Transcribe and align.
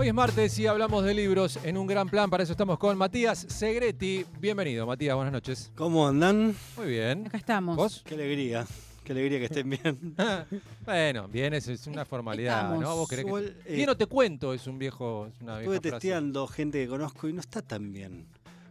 Hoy 0.00 0.08
es 0.08 0.14
martes 0.14 0.58
y 0.58 0.66
hablamos 0.66 1.04
de 1.04 1.12
libros 1.12 1.58
en 1.62 1.76
un 1.76 1.86
gran 1.86 2.08
plan. 2.08 2.30
Para 2.30 2.42
eso 2.42 2.52
estamos 2.52 2.78
con 2.78 2.96
Matías 2.96 3.44
Segretti. 3.50 4.24
Bienvenido, 4.38 4.86
Matías. 4.86 5.14
Buenas 5.14 5.30
noches. 5.30 5.70
¿Cómo 5.76 6.08
andan? 6.08 6.56
Muy 6.78 6.86
bien. 6.86 7.26
Acá 7.26 7.36
estamos. 7.36 7.76
¿Vos? 7.76 8.02
Qué 8.06 8.14
alegría. 8.14 8.66
Qué 9.04 9.12
alegría 9.12 9.38
que 9.40 9.44
estén 9.44 9.68
bien. 9.68 10.16
bueno, 10.86 11.28
bien, 11.28 11.52
es, 11.52 11.68
es 11.68 11.86
una 11.86 12.06
formalidad, 12.06 12.60
Estamos. 12.62 12.80
¿no? 12.82 12.96
¿Vos 12.96 13.08
querés 13.10 13.24
que- 13.26 13.28
Igual, 13.28 13.56
eh, 13.66 13.76
Bien 13.76 13.90
o 13.90 13.96
te 13.98 14.06
cuento, 14.06 14.54
es 14.54 14.66
un 14.66 14.78
viejo, 14.78 15.26
es 15.26 15.38
una 15.42 15.58
vieja 15.58 15.74
Estuve 15.74 15.90
frase. 15.90 16.06
testeando 16.08 16.46
gente 16.46 16.78
que 16.82 16.88
conozco 16.88 17.28
y 17.28 17.34
no 17.34 17.40
está 17.40 17.60
tan 17.60 17.92
bien. 17.92 18.26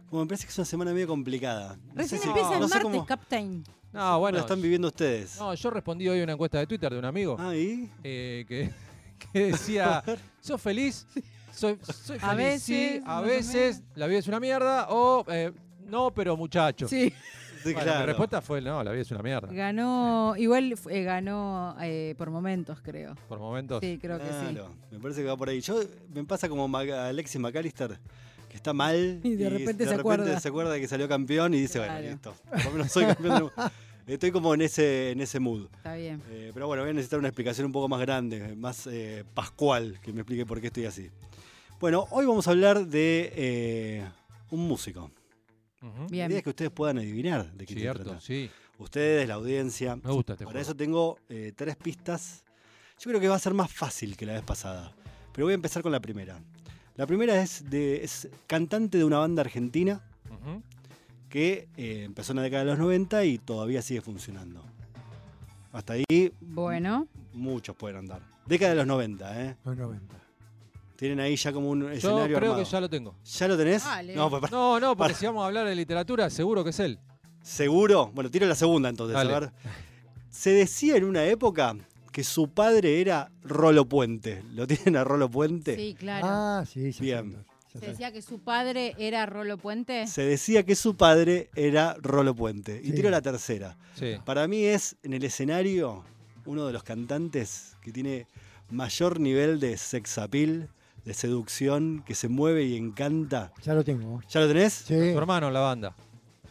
Como 0.08 0.22
me 0.22 0.28
parece 0.28 0.46
que 0.46 0.50
es 0.50 0.58
una 0.58 0.64
semana 0.64 0.92
medio 0.92 1.06
complicada. 1.06 1.76
No 1.76 1.94
Recién 1.94 2.18
sé 2.18 2.24
si- 2.24 2.28
empieza 2.28 2.54
el 2.54 2.60
no 2.60 2.66
martes, 2.68 2.82
cómo, 2.82 3.06
Captain. 3.06 3.62
No, 3.92 4.18
bueno. 4.18 4.38
lo 4.38 4.42
están 4.42 4.60
viviendo 4.60 4.88
ustedes. 4.88 5.38
No, 5.38 5.54
yo 5.54 5.70
respondí 5.70 6.08
hoy 6.08 6.20
a 6.20 6.24
una 6.24 6.32
encuesta 6.32 6.58
de 6.58 6.66
Twitter 6.66 6.92
de 6.92 6.98
un 6.98 7.04
amigo 7.04 7.36
Ah, 7.38 7.54
¿y? 7.54 7.88
eh, 8.02 8.44
que, 8.48 8.70
que 9.32 9.46
decía, 9.52 10.02
¿sos 10.40 10.60
feliz? 10.60 11.06
Soy, 11.52 11.78
soy 11.82 12.18
feliz, 12.18 12.22
A 12.22 12.34
veces, 12.34 12.62
sí, 12.62 13.02
a 13.04 13.20
veces, 13.20 13.82
la 13.94 14.06
vida 14.06 14.18
es 14.18 14.28
una 14.28 14.40
mierda, 14.40 14.86
o 14.90 15.24
eh, 15.28 15.52
no, 15.86 16.12
pero 16.12 16.36
muchacho. 16.36 16.88
Sí. 16.88 17.12
Sí, 17.62 17.74
Bueno, 17.74 17.80
claro. 17.82 18.00
Mi 18.00 18.06
respuesta 18.06 18.40
fue, 18.40 18.62
no, 18.62 18.82
la 18.82 18.90
vida 18.90 19.02
es 19.02 19.10
una 19.10 19.22
mierda. 19.22 19.52
Ganó, 19.52 20.34
igual 20.38 20.74
eh, 20.88 21.02
ganó 21.02 21.76
eh, 21.82 22.14
por 22.16 22.30
momentos, 22.30 22.80
creo. 22.82 23.14
Por 23.28 23.38
momentos. 23.38 23.80
Sí, 23.82 23.98
creo 24.00 24.18
que 24.18 24.24
sí. 24.24 24.58
Me 24.90 24.98
parece 24.98 25.20
que 25.20 25.26
va 25.28 25.36
por 25.36 25.50
ahí. 25.50 25.60
Yo 25.60 25.78
me 26.14 26.24
pasa 26.24 26.48
como 26.48 26.74
Alexis 26.78 27.38
McAllister, 27.38 27.98
que 28.48 28.56
está 28.56 28.72
mal 28.72 29.20
Y 29.24 29.34
de 29.34 29.50
repente 29.50 29.86
se 29.86 29.94
acuerda. 29.94 30.40
se 30.40 30.48
acuerda 30.48 30.72
de 30.72 30.80
que 30.80 30.88
salió 30.88 31.06
campeón 31.06 31.52
y 31.52 31.60
dice, 31.60 31.80
bueno, 31.80 31.92
Claro. 31.92 32.08
listo. 32.10 32.34
Por 32.50 32.64
lo 32.64 32.70
menos 32.70 32.92
soy 32.92 33.04
campeón. 33.04 33.52
de- 33.54 33.62
Estoy 34.06 34.30
como 34.32 34.54
en 34.54 34.62
ese, 34.62 35.12
en 35.12 35.20
ese 35.20 35.38
mood. 35.40 35.66
Está 35.76 35.94
bien. 35.94 36.22
Eh, 36.30 36.50
pero 36.52 36.66
bueno, 36.66 36.82
voy 36.82 36.90
a 36.90 36.94
necesitar 36.94 37.18
una 37.18 37.28
explicación 37.28 37.66
un 37.66 37.72
poco 37.72 37.88
más 37.88 38.00
grande, 38.00 38.56
más 38.56 38.86
eh, 38.86 39.24
pascual, 39.34 40.00
que 40.02 40.12
me 40.12 40.20
explique 40.22 40.44
por 40.46 40.60
qué 40.60 40.66
estoy 40.68 40.86
así. 40.86 41.10
Bueno, 41.78 42.06
hoy 42.10 42.26
vamos 42.26 42.46
a 42.48 42.50
hablar 42.50 42.86
de 42.86 43.32
eh, 43.36 44.04
un 44.50 44.66
músico. 44.66 45.10
Ujú. 45.82 46.00
La 46.02 46.06
Bien. 46.08 46.26
idea 46.30 46.38
es 46.38 46.44
que 46.44 46.50
ustedes 46.50 46.70
puedan 46.70 46.98
adivinar 46.98 47.52
de 47.52 47.66
qué 47.66 47.74
se 47.74 47.80
Cierto, 47.80 48.02
trata. 48.04 48.20
sí. 48.20 48.50
Ustedes, 48.78 49.28
la 49.28 49.34
audiencia. 49.34 49.96
Me 49.96 50.10
gusta 50.10 50.32
este 50.32 50.44
Para 50.44 50.54
juego. 50.54 50.62
eso 50.62 50.74
tengo 50.74 51.18
eh, 51.28 51.52
tres 51.54 51.76
pistas. 51.76 52.44
Yo 52.98 53.10
creo 53.10 53.20
que 53.20 53.28
va 53.28 53.36
a 53.36 53.38
ser 53.38 53.54
más 53.54 53.70
fácil 53.72 54.16
que 54.16 54.26
la 54.26 54.32
vez 54.34 54.42
pasada. 54.42 54.92
Pero 55.32 55.46
voy 55.46 55.52
a 55.52 55.54
empezar 55.54 55.82
con 55.82 55.92
la 55.92 56.00
primera. 56.00 56.38
La 56.96 57.06
primera 57.06 57.40
es, 57.42 57.68
de, 57.70 58.02
es 58.04 58.28
cantante 58.46 58.98
de 58.98 59.04
una 59.04 59.18
banda 59.18 59.40
argentina 59.42 60.02
Ujú. 60.30 60.62
Que 61.30 61.68
eh, 61.78 62.02
empezó 62.04 62.32
en 62.32 62.36
la 62.36 62.42
década 62.42 62.64
de 62.64 62.70
los 62.72 62.78
90 62.78 63.24
y 63.24 63.38
todavía 63.38 63.80
sigue 63.80 64.02
funcionando. 64.02 64.62
Hasta 65.72 65.94
ahí 65.94 66.32
Bueno, 66.40 67.06
muchos 67.32 67.74
pueden 67.76 67.96
andar. 67.98 68.20
Década 68.44 68.70
de 68.72 68.76
los 68.76 68.86
90, 68.86 69.42
¿eh? 69.44 69.56
Los 69.64 69.76
90. 69.76 70.16
Tienen 70.96 71.20
ahí 71.20 71.36
ya 71.36 71.52
como 71.52 71.70
un 71.70 71.82
Yo 71.82 71.90
escenario 71.90 72.36
creo 72.36 72.50
armado. 72.50 72.64
que 72.64 72.70
ya 72.70 72.80
lo 72.80 72.90
tengo. 72.90 73.14
¿Ya 73.24 73.48
lo 73.48 73.56
tenés? 73.56 73.84
Dale. 73.84 74.14
No, 74.14 74.28
pues, 74.28 74.42
para- 74.42 74.50
No, 74.50 74.80
no, 74.80 74.88
porque 74.88 74.98
Para. 74.98 75.14
si 75.14 75.24
vamos 75.26 75.44
a 75.44 75.46
hablar 75.46 75.66
de 75.66 75.74
literatura, 75.74 76.28
seguro 76.28 76.62
que 76.64 76.70
es 76.70 76.80
él. 76.80 76.98
¿Seguro? 77.42 78.10
Bueno, 78.12 78.30
tiro 78.30 78.46
la 78.46 78.54
segunda 78.54 78.88
entonces. 78.90 79.16
a 79.16 79.24
ver. 79.24 79.52
Se 80.28 80.50
decía 80.50 80.96
en 80.96 81.04
una 81.04 81.24
época 81.24 81.74
que 82.12 82.22
su 82.24 82.48
padre 82.50 83.00
era 83.00 83.30
Rolo 83.44 83.86
Puente. 83.86 84.42
¿Lo 84.52 84.66
tienen 84.66 84.96
a 84.96 85.04
Rolo 85.04 85.30
Puente? 85.30 85.76
sí, 85.76 85.94
claro. 85.98 86.26
Ah, 86.28 86.64
sí, 86.66 86.90
ya 86.92 87.00
Bien. 87.00 87.44
Se 87.72 87.78
sé. 87.78 87.86
decía 87.88 88.12
que 88.12 88.20
su 88.22 88.40
padre 88.40 88.94
era 88.98 89.26
Rolo 89.26 89.56
Puente. 89.58 90.06
Se 90.06 90.22
decía 90.22 90.64
que 90.64 90.74
su 90.74 90.96
padre 90.96 91.50
era 91.54 91.96
Rolo 92.00 92.34
Puente. 92.34 92.80
Y 92.82 92.88
Sí. 92.88 92.92
tiro 92.94 93.10
la 93.10 93.22
tercera. 93.22 93.76
Sí. 93.94 94.16
Para 94.24 94.48
mí 94.48 94.64
es 94.64 94.96
en 95.02 95.12
el 95.12 95.24
escenario 95.24 96.04
uno 96.46 96.66
de 96.66 96.72
los 96.72 96.82
cantantes 96.82 97.76
que 97.82 97.92
tiene 97.92 98.26
mayor 98.70 99.20
nivel 99.20 99.60
de 99.60 99.76
sex 99.76 100.18
appeal, 100.18 100.68
de 101.04 101.14
seducción, 101.14 102.02
que 102.06 102.14
se 102.14 102.28
mueve 102.28 102.64
y 102.64 102.76
encanta. 102.76 103.52
Ya 103.62 103.74
lo 103.74 103.84
tengo. 103.84 104.20
¿Ya 104.28 104.40
lo 104.40 104.48
tenés? 104.48 104.72
Sí. 104.72 104.94
Tu 104.94 105.18
hermano 105.18 105.48
en 105.48 105.54
la 105.54 105.60
banda. 105.60 105.94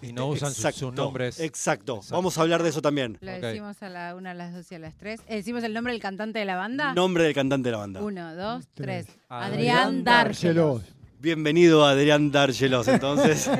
Y 0.01 0.13
no 0.13 0.27
usan 0.27 0.49
sus- 0.49 0.59
Exacto, 0.59 0.79
sus 0.87 0.93
nombres. 0.93 1.39
Exacto. 1.41 1.95
Exacto. 1.97 2.15
Vamos 2.15 2.37
a 2.37 2.41
hablar 2.41 2.63
de 2.63 2.69
eso 2.69 2.81
también. 2.81 3.17
Lo 3.19 3.31
decimos 3.33 3.83
a 3.83 3.89
la 3.89 4.15
una, 4.15 4.31
a 4.31 4.33
las 4.33 4.53
dos 4.53 4.71
y 4.71 4.75
a 4.75 4.79
las 4.79 4.95
tres. 4.95 5.19
Eh, 5.27 5.35
¿Decimos 5.35 5.61
el 5.65 5.73
nombre 5.73 5.91
del 5.91 6.01
cantante 6.01 6.39
de 6.39 6.45
la 6.45 6.55
banda? 6.55 6.93
Nombre 6.93 7.25
del 7.25 7.33
cantante 7.33 7.67
de 7.67 7.71
la 7.73 7.77
banda. 7.79 8.01
Uno, 8.01 8.33
dos, 8.33 8.65
tres. 8.73 9.07
Tres. 9.07 9.17
Adrián 9.27 10.07
Adrián. 10.07 10.81
Bienvenido 11.21 11.85
a 11.85 11.91
Adrián 11.91 12.31
Dárgelos, 12.31 12.87
entonces. 12.87 13.49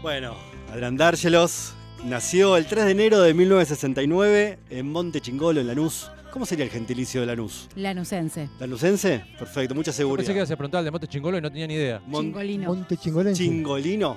Bueno, 0.00 0.34
Adrián 0.70 0.96
Dárgelos 0.96 1.74
nació 2.04 2.56
el 2.56 2.66
3 2.66 2.84
de 2.86 2.90
enero 2.92 3.20
de 3.20 3.34
1969 3.34 4.58
en 4.70 4.90
Monte 4.90 5.20
Chingolo, 5.20 5.60
en 5.60 5.66
Lanús. 5.68 6.10
¿Cómo 6.32 6.46
sería 6.46 6.64
el 6.64 6.70
gentilicio 6.70 7.20
de 7.20 7.26
Lanús? 7.28 7.68
Lanucense. 7.76 8.48
¿Lanusense? 8.58 9.24
Perfecto, 9.38 9.74
mucha 9.74 9.90
Yo 9.90 9.96
seguridad. 9.96 10.24
pensé 10.26 10.32
que 10.32 10.38
ibas 10.38 10.50
a 10.50 10.56
preguntar 10.56 10.78
el 10.80 10.84
de 10.86 10.90
Monte 10.92 11.06
Chingolo 11.08 11.38
y 11.38 11.40
no 11.40 11.50
tenía 11.50 11.66
ni 11.66 11.74
idea. 11.74 12.00
Mon- 12.06 12.26
Chingolino. 12.26 12.68
Monte 12.68 12.96
Chingolense. 12.96 13.42
Chingolino. 13.42 14.16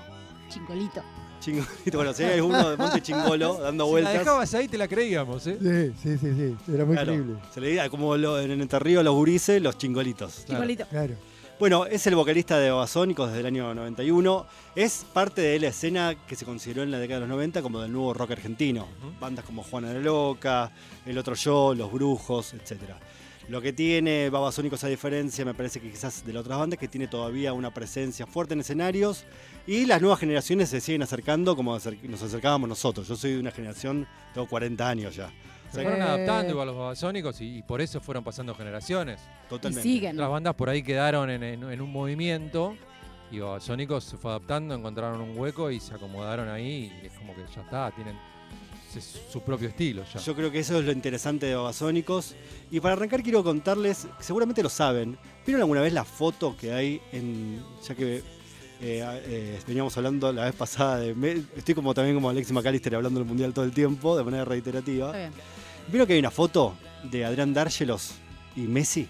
Chingolito. 0.50 1.04
Chingolito. 1.40 1.98
Bueno, 1.98 2.14
si 2.14 2.24
hay 2.24 2.34
alguno 2.36 2.70
de 2.72 2.78
Monte 2.78 3.02
Chingolo 3.02 3.58
dando 3.62 3.84
Si 3.86 3.88
la 3.88 3.92
vueltas. 3.92 4.14
dejabas 4.14 4.54
ahí, 4.54 4.68
te 4.68 4.78
la 4.78 4.88
creíamos, 4.88 5.46
¿eh? 5.48 5.58
Sí, 5.62 5.94
sí, 6.02 6.18
sí, 6.20 6.56
sí. 6.66 6.74
Era 6.74 6.86
muy 6.86 6.96
claro, 6.96 7.12
creíble. 7.14 7.36
se 7.54 7.62
le 7.62 7.68
diga 7.70 7.90
como 7.90 8.16
lo- 8.18 8.40
en 8.40 8.52
Entre 8.62 8.80
Ríos 8.80 9.04
los 9.04 9.14
gurises, 9.14 9.62
los 9.62 9.78
chingolitos. 9.78 10.44
Claro. 10.46 10.48
Chingolito. 10.62 10.86
Claro. 10.90 11.14
Bueno, 11.58 11.86
es 11.86 12.06
el 12.06 12.16
vocalista 12.16 12.60
de 12.60 12.70
Babasónicos 12.70 13.28
desde 13.30 13.40
el 13.40 13.46
año 13.46 13.74
91. 13.74 14.46
Es 14.76 15.06
parte 15.14 15.42
de 15.42 15.58
la 15.58 15.68
escena 15.68 16.14
que 16.28 16.36
se 16.36 16.44
consideró 16.44 16.84
en 16.84 16.92
la 16.92 17.00
década 17.00 17.22
de 17.22 17.28
los 17.28 17.30
90 17.30 17.62
como 17.62 17.80
del 17.80 17.94
nuevo 17.94 18.14
rock 18.14 18.32
argentino. 18.32 18.90
Bandas 19.22 19.46
como 19.46 19.64
Juana 19.64 19.94
la 19.94 20.02
Loca, 20.02 20.70
El 21.06 21.18
Otro 21.18 21.34
Yo, 21.34 21.74
Los 21.74 21.94
Brujos, 21.94 22.54
etc. 22.54 22.96
Lo 23.48 23.62
que 23.62 23.72
tiene 23.72 24.30
Babasónicos 24.30 24.84
a 24.84 24.88
diferencia, 24.88 25.46
me 25.46 25.54
parece 25.54 25.80
que 25.80 25.90
quizás 25.90 26.26
de 26.26 26.34
las 26.34 26.42
otras 26.42 26.60
bandas, 26.60 26.78
que 26.78 26.90
tiene 26.90 27.08
todavía 27.08 27.54
una 27.54 27.74
presencia 27.74 28.28
fuerte 28.28 28.54
en 28.54 28.60
escenarios 28.60 29.24
y 29.66 29.86
las 29.86 30.02
nuevas 30.02 30.20
generaciones 30.20 30.68
se 30.68 30.82
siguen 30.82 31.04
acercando 31.04 31.56
como 31.56 31.72
nos 32.04 32.22
acercábamos 32.22 32.68
nosotros. 32.68 33.08
Yo 33.08 33.16
soy 33.16 33.32
de 33.32 33.40
una 33.40 33.52
generación, 33.52 34.06
tengo 34.34 34.46
40 34.50 34.90
años 34.90 35.16
ya. 35.16 35.32
Se 35.76 35.82
fueron 35.84 36.00
Eh. 36.02 36.04
adaptando 36.04 36.52
igual 36.52 36.68
los 36.68 36.78
babasónicos 36.78 37.40
y, 37.42 37.58
y 37.58 37.62
por 37.64 37.82
eso 37.82 38.00
fueron 38.02 38.24
pasando 38.24 38.54
generaciones. 38.56 39.20
Y 39.46 39.50
totalmente. 39.50 39.84
siguen. 39.84 40.16
Otras 40.16 40.30
bandas 40.32 40.56
por 40.56 40.70
ahí 40.70 40.82
quedaron 40.84 41.30
en, 41.30 41.44
en- 41.44 41.64
en 41.72 41.82
un 41.82 41.92
movimiento 41.92 42.76
y 43.32 43.40
babasónicos 43.40 44.04
se 44.04 44.18
fue 44.18 44.32
adaptando, 44.32 44.76
encontraron 44.76 45.20
un 45.22 45.38
hueco 45.38 45.72
y 45.72 45.80
se 45.80 45.94
acomodaron 45.94 46.48
ahí 46.50 46.92
y 47.02 47.06
es 47.08 47.14
como 47.14 47.34
que 47.36 47.42
ya 47.56 47.62
está, 47.62 47.92
tienen 47.92 48.16
su 49.32 49.42
propio 49.42 49.68
estilo 49.68 50.04
ya. 50.14 50.22
Yo 50.22 50.34
creo 50.36 50.50
que 50.52 50.60
eso 50.60 50.80
es 50.80 50.86
lo 50.86 50.92
interesante 50.94 51.48
de 51.48 51.56
Babasónicos. 51.56 52.34
Y 52.72 52.80
para 52.80 52.94
arrancar 52.94 53.22
quiero 53.24 53.44
contarles, 53.44 54.08
seguramente 54.22 54.64
lo 54.64 54.70
saben, 54.70 55.18
¿vieron 55.46 55.62
alguna 55.64 55.82
vez 55.82 55.92
la 55.92 56.06
foto 56.06 56.56
que 56.56 56.72
hay 56.72 57.02
en... 57.12 57.62
ya 57.86 57.94
que 57.94 58.18
eh, 58.18 58.24
eh, 58.82 59.60
veníamos 59.68 59.98
hablando 59.98 60.32
la 60.32 60.46
vez 60.46 60.56
pasada 60.56 60.98
de... 61.00 61.14
me- 61.14 61.44
estoy 61.58 61.76
como 61.76 61.94
también 61.94 62.16
como 62.16 62.30
Alexis 62.30 62.54
McAllister 62.54 62.96
hablando 62.96 63.20
del 63.20 63.28
Mundial 63.28 63.54
todo 63.54 63.66
el 63.66 63.74
tiempo, 63.74 64.16
de 64.16 64.24
manera 64.24 64.46
reiterativa. 64.46 65.08
Está 65.08 65.18
bien. 65.18 65.32
¿Vieron 65.88 66.08
que 66.08 66.14
hay 66.14 66.20
una 66.20 66.32
foto 66.32 66.76
de 67.04 67.26
Adrián 67.26 67.54
Dárgelos 67.54 68.16
y 68.56 68.62
Messi? 68.62 69.08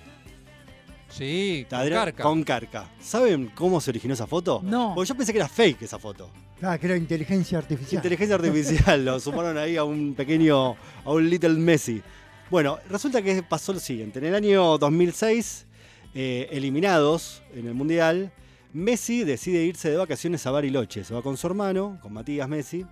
Sí, 1.09 1.65
con 1.69 1.79
Adrián- 1.79 1.99
Carca. 2.05 2.23
Con 2.23 2.43
Carca. 2.43 2.89
¿Saben 2.99 3.51
cómo 3.55 3.79
se 3.79 3.91
originó 3.91 4.13
esa 4.13 4.27
foto? 4.27 4.61
No. 4.63 4.93
Porque 4.95 5.07
yo 5.07 5.15
pensé 5.15 5.31
que 5.31 5.39
era 5.39 5.47
fake 5.47 5.83
esa 5.83 5.97
foto. 5.99 6.29
Ah, 6.61 6.77
que 6.77 6.87
era 6.87 6.97
inteligencia 6.97 7.57
artificial. 7.57 7.99
Inteligencia 7.99 8.35
artificial, 8.35 9.05
lo 9.05 9.19
sumaron 9.19 9.57
ahí 9.57 9.77
a 9.77 9.83
un 9.83 10.13
pequeño, 10.15 10.71
a 10.71 11.11
un 11.11 11.29
little 11.29 11.49
Messi. 11.49 12.01
Bueno, 12.49 12.79
resulta 12.89 13.21
que 13.21 13.43
pasó 13.43 13.73
lo 13.73 13.79
siguiente. 13.79 14.19
En 14.19 14.25
el 14.25 14.35
año 14.35 14.77
2006, 14.77 15.65
eh, 16.13 16.47
eliminados 16.51 17.41
en 17.53 17.67
el 17.67 17.73
Mundial, 17.73 18.31
Messi 18.73 19.23
decide 19.23 19.63
irse 19.63 19.89
de 19.89 19.97
vacaciones 19.97 20.45
a 20.45 20.51
Bariloche. 20.51 21.03
Se 21.03 21.13
va 21.13 21.21
con 21.21 21.37
su 21.37 21.47
hermano, 21.47 21.97
con 22.01 22.13
Matías 22.13 22.47
Messi, 22.49 22.85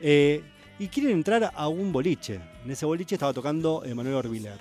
eh, 0.00 0.42
y 0.82 0.88
quieren 0.88 1.12
entrar 1.12 1.52
a 1.54 1.68
un 1.68 1.92
boliche. 1.92 2.40
En 2.64 2.70
ese 2.70 2.84
boliche 2.86 3.14
estaba 3.14 3.32
tocando 3.32 3.82
Emanuel 3.84 4.16
Orbiler. 4.16 4.58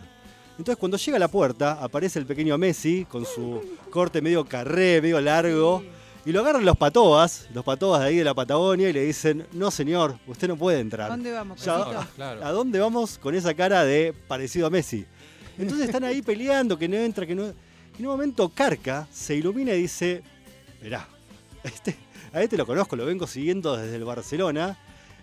Entonces 0.51 0.77
cuando 0.77 0.97
llega 0.97 1.18
a 1.18 1.19
la 1.19 1.27
puerta, 1.27 1.81
aparece 1.81 2.19
el 2.19 2.25
pequeño 2.27 2.57
Messi 2.57 3.06
con 3.09 3.25
su 3.25 3.77
corte 3.89 4.21
medio 4.21 4.45
carré, 4.45 5.01
medio 5.01 5.19
largo. 5.19 5.83
Y 6.23 6.31
lo 6.31 6.41
agarran 6.41 6.63
los 6.63 6.77
patobas, 6.77 7.47
los 7.51 7.65
patobas 7.65 8.01
de 8.01 8.07
ahí 8.07 8.18
de 8.18 8.23
la 8.23 8.35
Patagonia, 8.35 8.88
y 8.89 8.94
le 8.94 9.03
dicen, 9.03 9.47
no 9.53 9.71
señor, 9.71 10.19
usted 10.27 10.47
no 10.47 10.56
puede 10.56 10.77
¿A 10.77 10.81
entrar. 10.81 11.09
dónde 11.09 11.31
vamos, 11.31 11.59
Ya- 11.65 11.77
Casito? 11.83 12.07
Claro. 12.15 12.45
¿A 12.45 12.51
dónde 12.51 12.79
vamos 12.79 13.18
con 13.18 13.33
esa 13.33 13.56
cara 13.56 13.83
de 13.83 14.13
parecido 14.27 14.68
a 14.68 14.69
Messi? 14.69 15.03
Entonces 15.57 15.88
están 15.88 16.03
ahí 16.03 16.21
peleando, 16.21 16.77
que 16.77 16.88
no 16.88 16.97
entra, 16.97 17.25
que 17.25 17.33
no... 17.33 17.45
Y 17.47 18.00
en 18.01 18.06
un 18.06 18.12
momento 18.12 18.50
Carca 18.50 19.07
se 19.12 19.33
ilumina 19.35 19.73
y 19.73 19.81
dice, 19.81 20.21
mirá, 20.83 21.07
este, 21.63 21.95
a 22.31 22.44
este 22.44 22.56
lo 22.56 22.68
conozco, 22.68 22.95
lo 22.95 23.06
vengo 23.07 23.25
siguiendo 23.25 23.75
desde 23.75 23.95
el 23.95 24.03
Barcelona. 24.06 24.77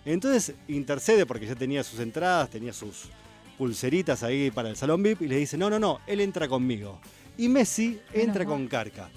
Entonces 0.05 0.53
intercede 0.67 1.25
porque 1.25 1.45
ya 1.45 1.55
tenía 1.55 1.83
sus 1.83 1.99
entradas, 1.99 2.49
tenía 2.49 2.73
sus 2.73 3.09
pulseritas 3.57 4.23
ahí 4.23 4.51
para 4.51 4.69
el 4.69 4.75
Salón 4.75 5.03
VIP 5.03 5.23
y 5.23 5.27
le 5.27 5.35
dice, 5.37 5.57
no, 5.57 5.69
no, 5.69 5.79
no, 5.79 5.99
él 6.07 6.21
entra 6.21 6.47
conmigo. 6.47 6.99
Y 7.37 7.47
Messi 7.49 7.99
entra 8.13 8.45
con 8.45 8.67
Carca. 8.67 9.09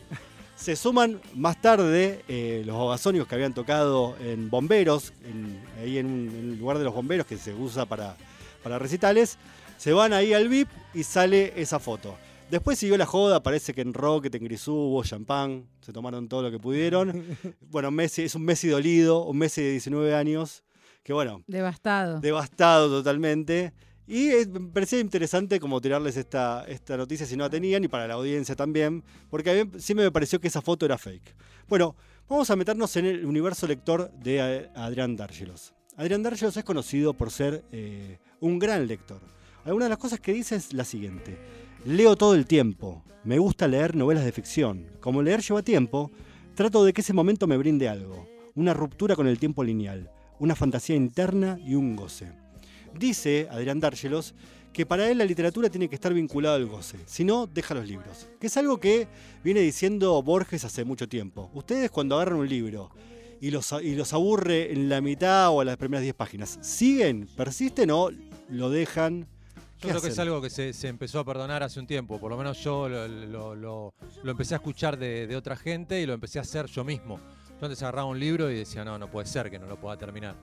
Se 0.57 0.77
suman 0.77 1.21
más 1.35 1.61
tarde 1.61 2.23
eh, 2.29 2.63
los 2.65 2.77
babasónicos 2.77 3.27
que 3.27 3.35
habían 3.35 3.55
tocado 3.55 4.17
en 4.21 4.49
Bomberos, 4.49 5.13
en- 5.25 5.61
ahí 5.81 5.99
en, 5.99 6.07
un, 6.07 6.13
en 6.29 6.51
el 6.53 6.59
lugar 6.59 6.79
de 6.79 6.85
los 6.85 6.95
bomberos 6.95 7.27
que 7.27 7.37
se 7.37 7.53
usa 7.53 7.85
para, 7.87 8.17
para 8.63 8.79
recitales. 8.79 9.39
Se 9.77 9.93
van 9.93 10.13
ahí 10.13 10.33
al 10.35 10.49
VIP 10.49 10.69
y 10.95 11.03
sale 11.03 11.53
esa 11.57 11.81
foto. 11.81 12.17
Después 12.49 12.79
siguió 12.79 12.97
la 12.97 13.07
joda, 13.07 13.43
parece 13.43 13.73
que 13.75 13.81
en 13.81 13.93
Rocket, 13.95 14.33
en 14.37 14.45
Grisú 14.45 14.73
hubo 14.75 15.03
champán, 15.03 15.65
se 15.81 15.93
tomaron 15.93 16.29
todo 16.29 16.43
lo 16.43 16.51
que 16.51 16.59
pudieron. 16.59 17.25
Bueno, 17.71 17.91
Messi 17.91 18.23
es 18.23 18.35
un 18.37 18.45
Messi 18.45 18.69
dolido, 18.69 19.25
un 19.25 19.39
Messi 19.39 19.63
de 19.63 19.71
19 19.73 20.15
años, 20.15 20.63
que 21.03 21.13
bueno, 21.13 21.43
Devastado. 21.47 22.21
devastado 22.21 22.89
totalmente. 22.89 23.73
Y 24.07 24.29
eh, 24.31 24.47
me 24.47 24.73
parecía 24.73 25.01
interesante 25.01 25.61
como 25.61 25.81
tirarles 25.81 26.17
esta, 26.17 26.65
esta 26.67 26.97
noticia 26.97 27.25
si 27.25 27.37
no 27.37 27.45
la 27.45 27.51
tenían 27.51 27.85
y 27.85 27.89
para 27.89 28.07
la 28.09 28.15
audiencia 28.15 28.57
también, 28.57 29.03
porque 29.31 29.51
a 29.51 29.65
mí 29.65 29.71
siempre 29.79 30.05
me 30.05 30.13
pareció 30.13 30.41
que 30.41 30.49
esa 30.49 30.61
foto 30.61 30.85
era 30.85 30.99
fake. 30.99 31.35
Bueno, 31.69 31.95
vamos 32.29 32.51
a 32.51 32.57
meternos 32.57 32.95
en 32.97 33.07
el 33.07 33.25
universo 33.25 33.67
lector 33.67 34.11
de 34.13 34.39
eh, 34.39 34.71
Adrián 34.75 35.17
Dárgelos. 35.17 35.73
Adrián 35.97 36.23
Dárgelos 36.23 36.57
es 36.57 36.65
conocido 36.65 37.15
por 37.15 37.31
ser 37.31 37.65
eh, 37.71 38.19
un 38.41 38.59
gran 38.59 38.87
lector. 38.87 39.21
Alguna 39.65 39.85
de 39.87 39.91
las 39.91 39.99
cosas 39.99 40.19
que 40.21 40.33
dice 40.33 40.57
es 40.57 40.73
la 40.73 40.85
siguiente. 40.85 41.39
Leo 41.85 42.17
todo 42.17 42.35
el 42.35 42.47
tiempo. 42.47 43.05
Me 43.25 43.39
gusta 43.39 43.69
leer 43.69 43.95
novelas 43.95 44.25
de 44.25 44.33
ficción. 44.33 44.87
Como 45.01 45.23
leer 45.23 45.43
lleva 45.43 45.63
tiempo, 45.63 46.11
trato 46.55 46.85
de 46.85 46.93
que 46.93 47.03
ese 47.03 47.13
momento 47.13 47.47
me 47.47 47.57
brinde 47.57 47.89
algo. 47.89 48.27
Una 48.55 48.75
ruptura 48.75 49.15
con 49.15 49.29
el 49.29 49.39
tiempo 49.39 49.63
lineal. 49.63 50.11
Una 50.43 50.57
fantasía 50.57 50.97
interna 50.97 51.57
y 51.65 51.77
un 51.77 51.95
goce. 51.95 52.33
Dice 52.99 53.47
Adrián 53.49 53.79
Dárgelos 53.79 54.35
que 54.73 54.85
para 54.85 55.09
él 55.09 55.19
la 55.19 55.25
literatura 55.25 55.69
tiene 55.71 55.89
que 55.89 55.95
estar 55.95 56.13
vinculada 56.13 56.57
al 56.57 56.67
goce, 56.67 56.99
si 57.07 57.23
no, 57.25 57.47
deja 57.47 57.75
los 57.75 57.87
libros. 57.87 58.29
Que 58.41 58.49
es 58.49 58.57
algo 58.57 58.79
que 58.81 59.07
viene 59.45 59.61
diciendo 59.61 60.21
Borges 60.23 60.65
hace 60.65 60.85
mucho 60.85 61.09
tiempo. 61.09 61.49
Ustedes 61.55 61.91
cuando 61.93 62.17
agarran 62.17 62.39
un 62.41 62.49
libro 62.49 62.91
y 63.41 63.51
los, 63.53 63.71
y 63.83 63.95
los 63.95 64.13
aburre 64.15 64.73
en 64.73 64.89
la 64.89 65.01
mitad 65.01 65.51
o 65.51 65.61
a 65.61 65.65
las 65.65 65.77
primeras 65.77 66.03
10 66.03 66.15
páginas, 66.17 66.59
¿siguen, 66.61 67.29
persisten 67.37 67.91
o 67.93 68.11
lo 68.49 68.69
dejan? 68.71 69.29
Yo 69.81 69.89
creo 69.91 70.01
que 70.01 70.09
es 70.09 70.19
algo 70.19 70.41
que 70.43 70.51
se, 70.51 70.73
se 70.73 70.89
empezó 70.89 71.21
a 71.21 71.25
perdonar 71.25 71.63
hace 71.63 71.79
un 71.79 71.87
tiempo. 71.87 72.19
Por 72.19 72.31
lo 72.31 72.37
menos 72.37 72.59
yo 72.65 72.89
lo, 72.89 73.07
lo- 73.07 73.55
lo- 73.55 73.95
lo 74.25 74.31
empecé 74.31 74.55
a 74.55 74.57
escuchar 74.57 74.99
de, 74.99 75.27
de 75.29 75.37
otra 75.37 75.55
gente 75.57 76.01
y 76.01 76.07
lo 76.07 76.15
empecé 76.15 76.39
a 76.39 76.43
hacer 76.43 76.67
yo 76.67 76.83
mismo. 76.83 77.21
Yo 77.63 77.67
antes 77.67 77.81
agarraba 77.85 78.09
un 78.09 78.19
libro 78.19 78.51
y 78.51 78.57
decía, 78.57 78.85
no, 78.85 78.99
no 78.99 79.09
puede 79.09 79.25
ser 79.29 79.49
que 79.49 79.57
no 79.57 79.67
lo 79.69 79.77
pueda 79.77 79.97
terminar. 79.97 80.35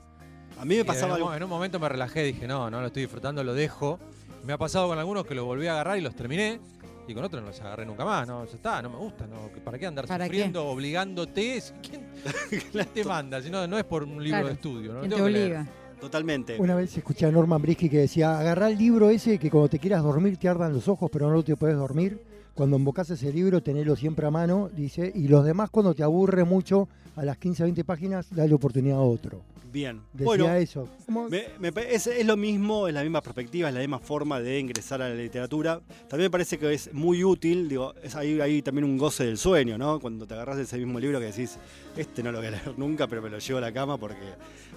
A 0.58 0.64
mí 0.64 0.76
me 0.76 0.80
Y 0.80 0.84
pasaba 0.84 1.08
en, 1.08 1.10
un, 1.10 1.16
algo. 1.16 1.28
mo- 1.28 1.34
en 1.34 1.42
un 1.42 1.50
momento 1.50 1.78
me 1.78 1.86
relajé, 1.86 2.22
dije, 2.22 2.48
no, 2.48 2.70
no 2.70 2.80
lo 2.80 2.86
estoy 2.86 3.02
disfrutando, 3.02 3.44
lo 3.44 3.52
dejo. 3.52 3.98
Me 4.46 4.54
ha 4.54 4.56
pasado 4.58 4.88
con 4.88 4.98
algunos 4.98 5.26
que 5.26 5.34
los 5.34 5.44
volví 5.44 5.66
a 5.66 5.72
agarrar 5.72 5.98
y 5.98 6.00
los 6.00 6.14
terminé. 6.14 6.58
Y 7.06 7.12
con 7.12 7.22
otros 7.22 7.42
no 7.42 7.48
los 7.48 7.60
agarré 7.60 7.84
nunca 7.84 8.06
más, 8.06 8.26
no, 8.26 8.46
ya 8.46 8.54
está, 8.54 8.80
no 8.80 8.88
me 8.88 8.96
gusta, 8.96 9.26
no, 9.26 9.50
¿para 9.62 9.78
qué 9.78 9.86
andar 9.86 10.06
¿Para 10.06 10.24
qué? 10.24 10.30
sufriendo, 10.30 10.64
obligándote? 10.66 11.62
¿Quién, 11.82 12.86
te 12.94 13.04
manda? 13.04 13.42
Si 13.42 13.50
no, 13.50 13.66
no 13.66 13.76
es 13.76 13.84
por 13.84 14.02
un 14.04 14.12
libro 14.24 14.38
Claro. 14.38 14.46
de 14.46 14.52
estudio, 14.54 14.92
¿no? 14.94 15.00
¿Quién 15.00 15.10
Lo 15.10 15.16
te 15.18 15.22
obliga? 15.22 15.66
Totalmente. 16.00 16.56
Una 16.58 16.74
vez 16.74 16.96
escuché 16.96 17.26
a 17.26 17.30
Norman 17.30 17.60
Brisky 17.60 17.90
que 17.90 17.98
decía, 17.98 18.38
agarrá 18.38 18.70
el 18.70 18.78
libro 18.78 19.10
ese 19.10 19.38
que 19.38 19.50
cuando 19.50 19.68
te 19.68 19.78
quieras 19.78 20.02
dormir 20.02 20.38
te 20.38 20.48
ardan 20.48 20.72
los 20.72 20.88
ojos, 20.88 21.10
pero 21.12 21.30
no 21.30 21.42
te 21.42 21.54
puedes 21.54 21.76
dormir. 21.76 22.18
Cuando 22.54 22.76
embocas 22.76 23.08
ese 23.10 23.32
libro, 23.32 23.62
tenelo 23.62 23.96
siempre 23.96 24.26
a 24.26 24.30
mano, 24.30 24.68
dice, 24.76 25.10
y 25.14 25.28
los 25.28 25.44
demás 25.44 25.70
cuando 25.70 25.94
te 25.94 26.02
aburre 26.02 26.44
mucho, 26.44 26.88
a 27.16 27.24
las 27.24 27.38
15, 27.38 27.62
20 27.64 27.84
páginas, 27.84 28.26
dale 28.34 28.54
oportunidad 28.54 28.98
a 28.98 29.02
otro. 29.02 29.42
Bien. 29.72 30.00
Decía 30.12 30.24
Bueno, 30.26 30.52
eso. 30.54 30.88
Me- 31.08 31.44
me 31.60 31.72
es, 31.94 32.08
es 32.08 32.26
lo 32.26 32.36
mismo, 32.36 32.88
es 32.88 32.94
la 32.94 33.02
misma 33.02 33.20
perspectiva, 33.20 33.68
es 33.68 33.74
la 33.74 33.80
misma 33.80 34.00
forma 34.00 34.40
de 34.40 34.58
ingresar 34.58 35.00
a 35.00 35.08
la 35.08 35.14
literatura. 35.14 35.80
También 36.08 36.26
me 36.26 36.30
parece 36.30 36.58
que 36.58 36.72
es 36.74 36.92
muy 36.92 37.22
útil, 37.22 37.68
digo, 37.68 37.94
es 38.02 38.16
ahí, 38.16 38.40
ahí 38.40 38.62
también 38.62 38.84
un 38.84 38.98
goce 38.98 39.24
del 39.26 39.38
sueño, 39.38 39.78
¿no? 39.78 40.00
Cuando 40.00 40.26
te 40.26 40.34
agarras 40.34 40.56
de 40.56 40.64
ese 40.64 40.76
mismo 40.76 40.98
libro 40.98 41.20
que 41.20 41.26
decís, 41.26 41.56
este 41.96 42.20
no 42.24 42.32
lo 42.32 42.38
voy 42.38 42.48
a 42.48 42.50
leer 42.50 42.74
nunca, 42.78 43.06
pero 43.06 43.22
me 43.22 43.30
lo 43.30 43.38
llevo 43.38 43.58
a 43.58 43.60
la 43.60 43.72
cama 43.72 43.96
porque, 43.96 44.26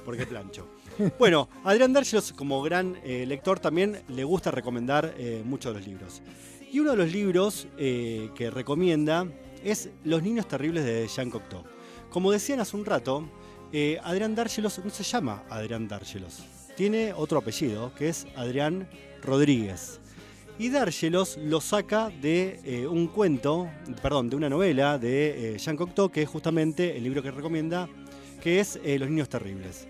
porque 0.06 0.26
plancho. 0.28 0.68
Bueno, 1.18 1.50
Adrián 1.64 1.92
Dargelos, 1.92 2.32
como 2.34 2.62
gran 2.62 2.96
eh, 3.04 3.26
lector, 3.26 3.60
también 3.60 3.98
le 4.10 4.24
gusta 4.24 4.52
recomendar 4.52 5.16
eh, 5.18 5.42
muchos 5.44 5.74
de 5.74 5.80
los 5.80 5.88
libros. 5.88 6.22
Y 6.74 6.80
uno 6.80 6.90
de 6.90 6.98
los 6.98 7.12
libros 7.12 7.68
eh, 7.78 8.32
que 8.34 8.50
recomienda 8.50 9.28
es 9.64 9.92
Los 10.04 10.24
niños 10.24 10.48
terribles 10.48 10.84
de 10.84 11.08
Jean 11.08 11.30
Cocteau. 11.30 11.64
Como 12.10 12.32
decían 12.32 12.60
hace 12.62 12.76
un 12.76 12.84
rato, 12.84 13.30
eh, 13.72 14.00
Adrián 14.04 14.34
Dárgelos 14.34 14.82
no 14.84 14.90
se 14.90 15.04
llama 15.04 15.44
Adrián 15.52 15.88
Dárgelos. 15.88 16.44
Tiene 16.76 17.14
otro 17.14 17.38
apellido, 17.38 17.94
que 17.94 18.10
es 18.10 18.26
Adrián 18.36 18.90
Rodríguez. 19.22 20.00
Y 20.58 20.70
Dárgelos 20.70 21.38
lo 21.38 21.62
saca 21.62 22.10
de 22.10 22.60
eh, 22.64 22.88
un 22.88 23.06
cuento, 23.06 23.70
perdón, 24.02 24.32
de 24.32 24.36
una 24.36 24.50
novela 24.50 24.98
de 24.98 25.58
Jean 25.64 25.78
Cocteau, 25.78 26.10
que 26.10 26.24
es 26.24 26.30
justamente 26.30 26.98
el 26.98 27.04
libro 27.04 27.22
que 27.22 27.30
recomienda, 27.30 27.88
que 28.42 28.60
es 28.60 28.80
Los 28.84 29.10
Niños 29.10 29.30
Terribles. 29.30 29.88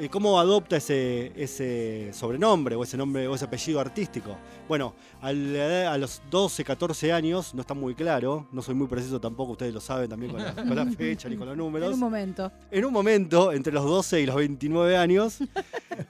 Eh, 0.00 0.08
¿Cómo 0.08 0.38
adopta 0.38 0.76
ese, 0.76 1.32
ese 1.34 2.12
sobrenombre 2.12 2.76
o 2.76 2.84
ese 2.84 2.96
nombre 2.96 3.26
o 3.26 3.34
ese 3.34 3.46
apellido 3.46 3.80
artístico? 3.80 4.36
Bueno, 4.68 4.94
a, 5.20 5.32
la 5.32 5.66
edad- 5.66 5.92
a 5.92 5.98
los 5.98 6.22
12, 6.30 6.62
14 6.62 7.12
años, 7.12 7.52
no 7.52 7.62
está 7.62 7.74
muy 7.74 7.96
claro, 7.96 8.46
no 8.52 8.62
soy 8.62 8.76
muy 8.76 8.86
preciso 8.86 9.20
tampoco, 9.20 9.52
ustedes 9.52 9.74
lo 9.74 9.80
saben 9.80 10.08
también 10.08 10.30
con 10.32 10.40
la, 10.44 10.54
con 10.54 10.76
la 10.76 10.86
fecha 10.86 11.28
ni 11.28 11.36
con 11.36 11.46
los 11.46 11.54
En 11.54 11.58
números. 11.58 11.92
un 11.94 11.98
momento. 11.98 12.52
En 12.70 12.84
un 12.84 12.92
momento, 12.92 13.50
entre 13.52 13.72
los 13.72 13.84
12 13.84 14.20
y 14.20 14.26
los 14.26 14.36
29 14.36 14.96
años, 14.96 15.38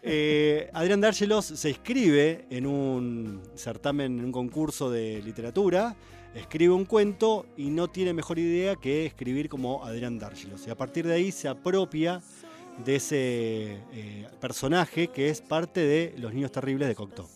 eh, 0.03 0.69
Adrián 0.75 1.01
Dárgelos 1.01 1.47
se 1.47 1.71
inscribe 1.71 2.45
en 2.51 2.67
un 2.67 3.41
certamen, 3.55 4.19
en 4.19 4.25
un 4.27 4.33
concurso 4.33 4.91
de 4.91 5.23
literatura, 5.23 5.97
escribe 6.35 6.75
un 6.75 6.85
cuento 6.85 7.47
y 7.57 7.71
no 7.71 7.89
tiene 7.89 8.13
mejor 8.13 8.39
idea 8.39 8.77
que 8.77 9.07
escribir 9.07 9.49
como 9.49 9.83
Adrián 9.83 10.19
Dárgelos. 10.19 10.67
Y 10.67 10.71
a 10.71 10.77
partir 10.77 11.07
de 11.07 11.15
ahí 11.15 11.33
se 11.33 11.49
apropia 11.49 12.21
de 12.85 12.97
ese 12.97 13.79
eh, 13.93 14.27
personaje 14.41 15.09
que 15.09 15.31
es 15.31 15.41
parte 15.41 15.81
de 15.81 16.15
Los 16.17 16.33
Niños 16.33 16.53
Terribles 16.53 16.89
de 16.89 16.95
Cocteau. 16.95 17.27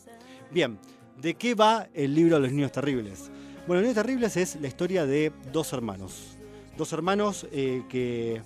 Bien, 0.51 0.79
¿de 1.21 1.35
qué 1.35 1.55
va 1.55 1.89
el 1.95 2.15
libro 2.15 2.39
Los 2.39 2.53
Niños 2.53 2.73
Terribles? 2.73 3.31
Bueno, 3.67 3.81
Los 3.81 3.83
Niños 3.83 3.95
Terribles 3.95 4.37
es 4.37 4.57
la 4.61 4.69
historia 4.69 5.07
de 5.07 5.33
dos 5.53 5.73
hermanos. 5.73 6.37
Dos 6.77 6.93
hermanos 6.93 7.47
eh, 7.53 7.83
que 7.89 8.43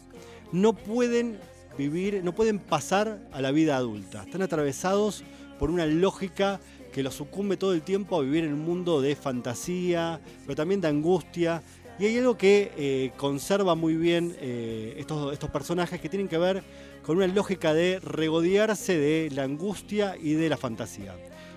no 0.53 0.73
pueden 0.73 1.39
vivir, 1.79 2.23
no 2.25 2.35
pueden 2.35 2.59
pasar 2.59 3.21
a 3.33 3.41
la 3.41 3.51
vida 3.51 3.77
adulta. 3.77 4.23
Están 4.23 4.43
atravesados 4.43 5.25
por 5.59 5.71
una 5.71 5.87
lógica 5.87 6.61
que 6.93 7.03
los 7.03 7.15
sucumbe 7.15 7.57
todo 7.57 7.75
el 7.75 7.83
tiempo 7.83 8.19
a 8.19 8.23
vivir 8.23 8.45
en 8.45 8.55
un 8.55 8.61
mundo 8.65 9.01
de 9.01 9.15
fantasía, 9.17 10.21
pero 10.45 10.57
también 10.57 10.81
de 10.81 10.89
angustia. 10.89 11.63
Y 11.99 12.05
hay 12.05 12.19
algo 12.19 12.37
que 12.37 12.73
eh, 12.77 13.13
conserva 13.17 13.75
muy 13.75 13.97
bien 13.97 14.37
eh, 14.41 14.97
estos, 14.99 15.33
estos 15.33 15.51
personajes 15.51 16.01
que 16.01 16.09
tienen 16.11 16.29
que 16.29 16.37
ver 16.37 16.63
con 17.03 17.17
una 17.17 17.27
lógica 17.27 17.73
de 17.73 18.01
regodearse 18.01 18.99
de 18.99 19.31
la 19.31 19.45
angustia 19.45 20.17
y 20.21 20.35
de 20.35 20.49
la 20.49 20.57
fantasía. 20.57 21.15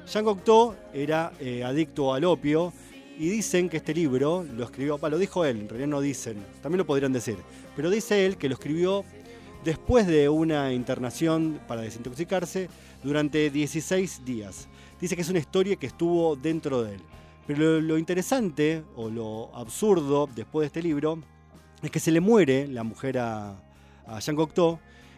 Jean 0.08 0.24
Cocteau 0.24 0.76
era 0.94 1.34
eh, 1.40 1.64
adicto 1.64 2.14
al 2.14 2.24
opio 2.24 2.72
y 3.18 3.28
dicen 3.30 3.68
que 3.68 3.78
este 3.78 3.94
libro 3.94 4.46
lo 4.56 4.64
escribió, 4.64 4.98
lo 4.98 5.18
dijo 5.18 5.44
él, 5.44 5.60
en 5.60 5.70
realidad 5.70 5.90
no 5.90 6.02
dicen, 6.02 6.38
también 6.62 6.78
lo 6.78 6.86
podrían 6.86 7.12
decir, 7.12 7.36
pero 7.76 7.90
dice 7.90 8.26
él 8.26 8.38
que 8.38 8.48
lo 8.48 8.54
escribió 8.54 9.04
después 9.66 10.08
de 10.08 10.30
una 10.30 10.72
internación 10.72 11.60
para 11.68 11.82
desintoxicarse 11.82 12.70
durante 13.04 13.50
16 13.50 14.24
días. 14.24 14.70
Dice 15.02 15.16
que 15.16 15.22
es 15.22 15.30
una 15.30 15.40
historia 15.40 15.76
que 15.76 15.88
estuvo 15.88 16.36
dentro 16.36 16.82
de 16.84 16.96
él. 16.96 17.02
Pero 17.50 17.64
lo, 17.64 17.82
lo 17.82 17.98
interesante 17.98 18.84
o 18.96 19.10
lo 19.10 19.50
absurdo 19.56 20.30
después 20.36 20.62
de 20.62 20.68
este 20.68 20.84
libro 20.84 21.18
es 21.82 21.90
que 21.90 22.00
se 22.00 22.12
le 22.12 22.20
muere 22.20 22.68
la 22.68 22.84
mujer 22.84 23.18
a, 23.18 23.60
a 24.06 24.20
Jean 24.20 24.36
Cocteau 24.36 24.78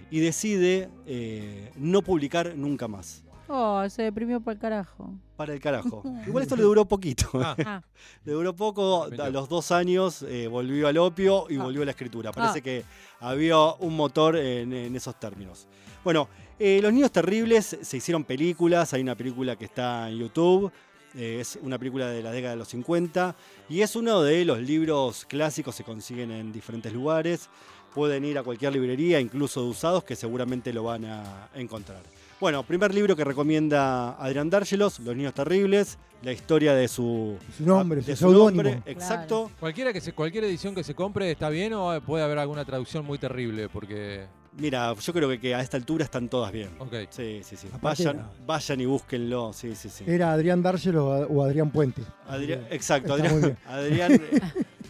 y 0.09 0.19
decide 0.21 0.88
eh, 1.05 1.71
no 1.75 2.01
publicar 2.01 2.53
nunca 2.55 2.88
más. 2.88 3.23
Oh, 3.50 3.83
se 3.89 4.03
deprimió 4.03 4.39
para 4.39 4.53
el 4.53 4.59
carajo. 4.59 5.13
Para 5.35 5.53
el 5.53 5.59
carajo. 5.59 6.03
Igual 6.25 6.43
esto 6.43 6.55
le 6.55 6.63
duró 6.63 6.85
poquito. 6.85 7.29
Ah, 7.33 7.53
Ah, 7.65 7.81
Le 8.23 8.31
duró 8.31 8.55
poco, 8.55 9.03
a 9.19 9.29
los 9.29 9.50
dos 9.50 9.73
años 9.73 10.23
eh, 10.23 10.47
volvió 10.47 10.88
al 10.88 10.97
opio 11.00 11.47
y 11.50 11.57
Ah. 11.57 11.63
volvió 11.63 11.81
a 11.81 11.85
la 11.85 11.91
escritura. 11.91 12.31
Parece 12.31 12.59
Ah. 12.59 12.61
que 12.61 12.85
había 13.19 13.57
un 13.73 13.97
motor 13.97 14.38
en, 14.38 14.71
en 14.71 14.95
esos 14.95 15.19
términos. 15.19 15.67
Bueno, 16.01 16.29
eh, 16.59 16.79
Los 16.81 16.93
Niños 16.93 17.11
Terribles 17.11 17.77
se 17.81 17.97
hicieron 17.97 18.23
películas, 18.23 18.93
hay 18.93 19.01
una 19.01 19.15
película 19.15 19.57
que 19.57 19.65
está 19.65 20.09
en 20.09 20.17
YouTube, 20.19 20.71
eh, 21.15 21.39
es 21.41 21.60
una 21.62 21.77
película 21.77 22.10
de 22.10 22.22
la 22.22 22.32
década 22.32 22.53
de 22.53 22.58
los 22.58 22.70
50 22.70 23.36
y 23.70 23.82
es 23.82 23.96
uno 23.96 24.22
de 24.22 24.46
los 24.46 24.60
libros 24.60 25.25
clásicos, 25.25 25.75
se 25.75 25.84
consiguen 25.84 26.32
en 26.32 26.51
diferentes 26.51 26.94
lugares, 26.94 27.50
pueden 27.94 28.25
ir 28.25 28.38
a 28.38 28.44
cualquier 28.44 28.74
librería, 28.74 29.20
incluso 29.20 29.62
de 29.63 29.70
usados, 29.70 30.03
que 30.03 30.15
seguramente 30.15 30.74
lo 30.74 30.84
van 30.84 31.06
a 31.06 31.50
encontrar. 31.56 32.01
Bueno, 32.39 32.63
primer 32.63 32.91
libro 32.94 33.15
que 33.15 33.24
recomienda 33.24 34.13
Adrián 34.13 34.50
Dárgelos, 34.50 35.00
Los 35.00 35.15
Niños 35.15 35.34
Terribles, 35.34 36.00
la 36.24 36.32
historia 36.32 36.74
de 36.74 36.88
su, 36.88 37.38
Su 37.56 37.65
nombre, 37.65 38.01
de 38.01 38.15
su 38.15 38.32
nombre, 38.32 38.82
exacto. 38.86 39.51
Cualquiera 39.60 39.94
que 39.94 40.01
se, 40.01 40.13
cualquier 40.13 40.46
edición 40.46 40.74
que 40.74 40.84
se 40.84 40.96
compre 40.96 41.30
está 41.30 41.50
bien 41.50 41.74
o 41.74 42.01
puede 42.01 42.24
haber 42.24 42.39
alguna 42.39 42.65
traducción 42.65 43.06
muy 43.06 43.18
terrible 43.18 43.70
porque. 43.70 44.25
Mira, 44.58 44.93
yo 44.93 45.13
creo 45.13 45.29
que, 45.29 45.39
que 45.39 45.55
a 45.55 45.62
esta 45.62 45.77
altura 45.77 46.03
están 46.03 46.27
todas 46.27 46.51
bien. 46.51 46.70
Ok. 46.79 46.93
Sí, 47.10 47.41
sí, 47.43 47.55
sí. 47.55 47.67
Aparte 47.74 48.03
Vayan, 48.03 48.15
era- 48.17 48.31
vayan 48.46 48.81
y 48.81 48.86
búsquenlo. 48.86 49.53
Sí, 49.53 49.75
sí, 49.75 49.89
sí. 49.89 50.03
Era 50.05 50.34
Adrián 50.34 50.62
Dárgelo 50.62 51.08
o 51.08 51.43
Adrián 51.43 51.72
Puente. 51.72 52.01
Adrián, 52.27 52.67
exacto, 52.70 53.15
Está. 53.17 53.58
Adrián 53.67 54.12
eh, 54.13 54.41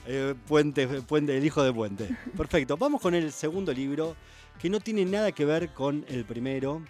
eh, 0.07 0.35
Puente, 0.47 0.87
Puente, 0.87 1.37
el 1.37 1.45
hijo 1.45 1.61
de 1.63 1.71
Puente. 1.71 2.09
Perfecto. 2.35 2.75
Vamos 2.75 3.01
con 3.01 3.13
el 3.13 3.31
segundo 3.31 3.71
libro, 3.71 4.15
que 4.59 4.69
no 4.69 4.79
tiene 4.79 5.05
nada 5.05 5.31
que 5.31 5.45
ver 5.45 5.69
con 5.73 6.05
el 6.07 6.25
primero. 6.25 6.81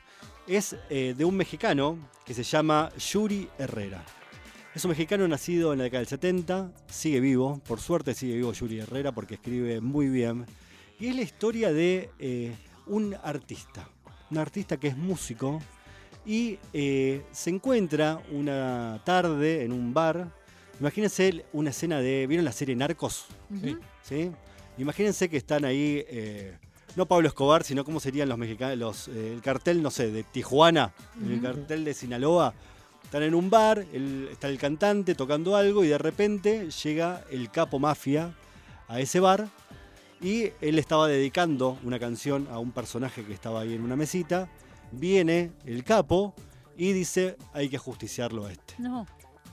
Es 0.48 0.76
eh, 0.90 1.14
de 1.18 1.26
un 1.26 1.36
mexicano 1.36 1.98
que 2.26 2.34
se 2.34 2.44
llama 2.44 2.90
Yuri 2.98 3.50
Herrera. 3.60 4.02
Es 4.74 4.86
un 4.86 4.90
mexicano 4.90 5.28
nacido 5.28 5.74
en 5.74 5.80
la 5.80 5.84
década 5.84 6.00
del 6.00 6.08
70, 6.08 6.72
sigue 6.88 7.20
vivo, 7.20 7.60
por 7.68 7.82
suerte 7.82 8.14
sigue 8.14 8.36
vivo 8.36 8.54
Yuri 8.54 8.80
Herrera 8.80 9.12
porque 9.12 9.34
escribe 9.36 9.82
muy 9.82 10.08
bien. 10.08 10.46
Y 11.02 11.08
es 11.08 11.16
la 11.16 11.22
historia 11.24 11.74
de 11.74 12.12
eh, 12.20 12.54
un 12.86 13.16
artista, 13.24 13.90
un 14.30 14.38
artista 14.38 14.78
que 14.78 14.88
es 14.90 14.96
músico 14.98 15.60
y 16.28 16.60
eh, 16.74 17.24
se 17.32 17.50
encuentra 17.50 18.22
una 18.32 19.02
tarde 19.04 19.64
en 19.64 19.72
un 19.72 19.94
bar. 19.96 20.30
Imagínense 20.80 21.44
una 21.54 21.72
escena 21.72 22.00
de. 22.00 22.28
¿Vieron 22.28 22.46
la 22.46 22.52
serie 22.52 22.76
Narcos? 22.76 23.26
Sí. 23.62 23.78
¿Sí? 24.04 24.32
Imagínense 24.78 25.28
que 25.28 25.38
están 25.38 25.66
ahí, 25.66 26.06
eh, 26.08 26.56
no 26.96 27.08
Pablo 27.08 27.28
Escobar, 27.28 27.64
sino 27.64 27.84
cómo 27.84 28.00
serían 28.00 28.30
los 28.30 28.38
mexicanos, 28.38 28.78
los, 28.78 29.08
eh, 29.08 29.34
el 29.34 29.42
cartel, 29.42 29.82
no 29.82 29.90
sé, 29.90 30.12
de 30.12 30.22
Tijuana, 30.24 30.94
el 31.28 31.42
cartel 31.42 31.84
de 31.84 31.94
Sinaloa. 31.96 32.54
Están 33.04 33.24
en 33.24 33.34
un 33.34 33.50
bar, 33.50 33.86
el- 33.92 34.30
está 34.32 34.48
el 34.48 34.60
cantante 34.60 35.16
tocando 35.16 35.56
algo 35.56 35.84
y 35.84 35.88
de 35.88 35.98
repente 35.98 36.70
llega 36.84 37.24
el 37.32 37.50
capo 37.50 37.80
mafia 37.80 38.34
a 38.88 39.00
ese 39.00 39.20
bar 39.20 39.48
y 40.22 40.52
él 40.62 40.78
estaba 40.80 41.08
dedicando 41.08 41.78
una 41.84 42.00
canción 42.00 42.48
a 42.52 42.60
un 42.60 42.72
personaje 42.72 43.24
que 43.26 43.34
estaba 43.34 43.62
ahí 43.62 43.74
en 43.74 43.82
una 43.82 43.96
mesita. 43.96 44.48
Viene 44.92 45.52
el 45.66 45.84
capo 45.84 46.34
y 46.78 46.94
dice, 46.94 47.38
hay 47.54 47.70
que 47.70 47.78
justiciarlo 47.78 48.46
a 48.46 48.52
este. 48.52 48.76
No. 48.78 49.06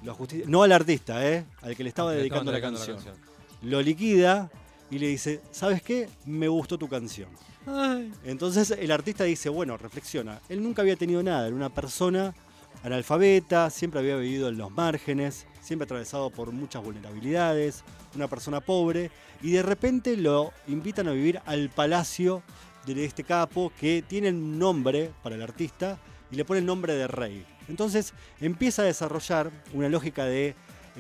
Lo 0.03 0.15
justi- 0.17 0.45
no 0.47 0.63
al 0.63 0.73
artista, 0.73 1.27
¿eh? 1.29 1.45
al 1.63 1.75
que 1.77 1.83
le 1.83 1.89
estaba 1.89 2.13
Le 2.13 2.19
dedicando, 2.19 2.53
la, 2.53 2.59
dedicando 2.59 2.85
canción. 2.85 3.15
Lo 3.63 3.81
liquida 3.83 4.51
y 4.91 4.99
le 4.99 5.09
dice, 5.09 5.41
¿sabes 5.51 5.83
qué? 5.83 6.09
Me 6.27 6.49
gustó 6.49 6.79
tu 6.79 6.89
canción. 6.89 7.29
Ay. 7.67 8.13
Entonces 8.25 8.71
el 8.71 8.91
artista 8.93 9.25
dice, 9.25 9.49
bueno, 9.49 9.77
reflexiona. 9.77 10.41
Él 10.49 10.63
nunca 10.63 10.83
había 10.83 10.97
tenido 10.97 11.23
nada, 11.23 11.47
era 11.47 11.55
una 11.57 11.69
persona 11.71 12.35
analfabeta, 12.83 13.71
siempre 13.71 14.01
había 14.01 14.17
vivido 14.17 14.49
en 14.49 14.59
los 14.59 14.71
márgenes, 14.71 15.47
siempre 15.61 15.85
atravesado 15.85 16.31
por 16.31 16.53
muchas 16.53 16.83
vulnerabilidades, 16.83 17.85
una 18.15 18.29
persona 18.29 18.61
pobre, 18.61 19.11
y 19.43 19.53
de 19.53 19.63
repente 19.63 20.17
lo 20.17 20.53
invitan 20.67 21.09
a 21.09 21.13
vivir 21.13 21.41
al 21.47 21.71
palacio 21.71 22.43
de 22.87 23.05
este 23.05 23.25
capo 23.25 23.73
que 23.79 24.03
tiene 24.07 24.31
un 24.31 24.59
nombre 24.59 25.13
para 25.23 25.35
el 25.35 25.43
artista 25.43 25.99
y 26.31 26.37
le 26.37 26.45
pone 26.45 26.61
el 26.61 26.67
nombre 26.67 26.95
de 26.95 27.07
rey. 27.07 27.45
Entonces 27.69 28.15
empieza 28.41 28.83
a 28.83 28.87
desarrollar 28.87 29.51
una 29.75 29.89
lógica 29.89 30.25
de 30.25 30.49
eh, 30.49 30.55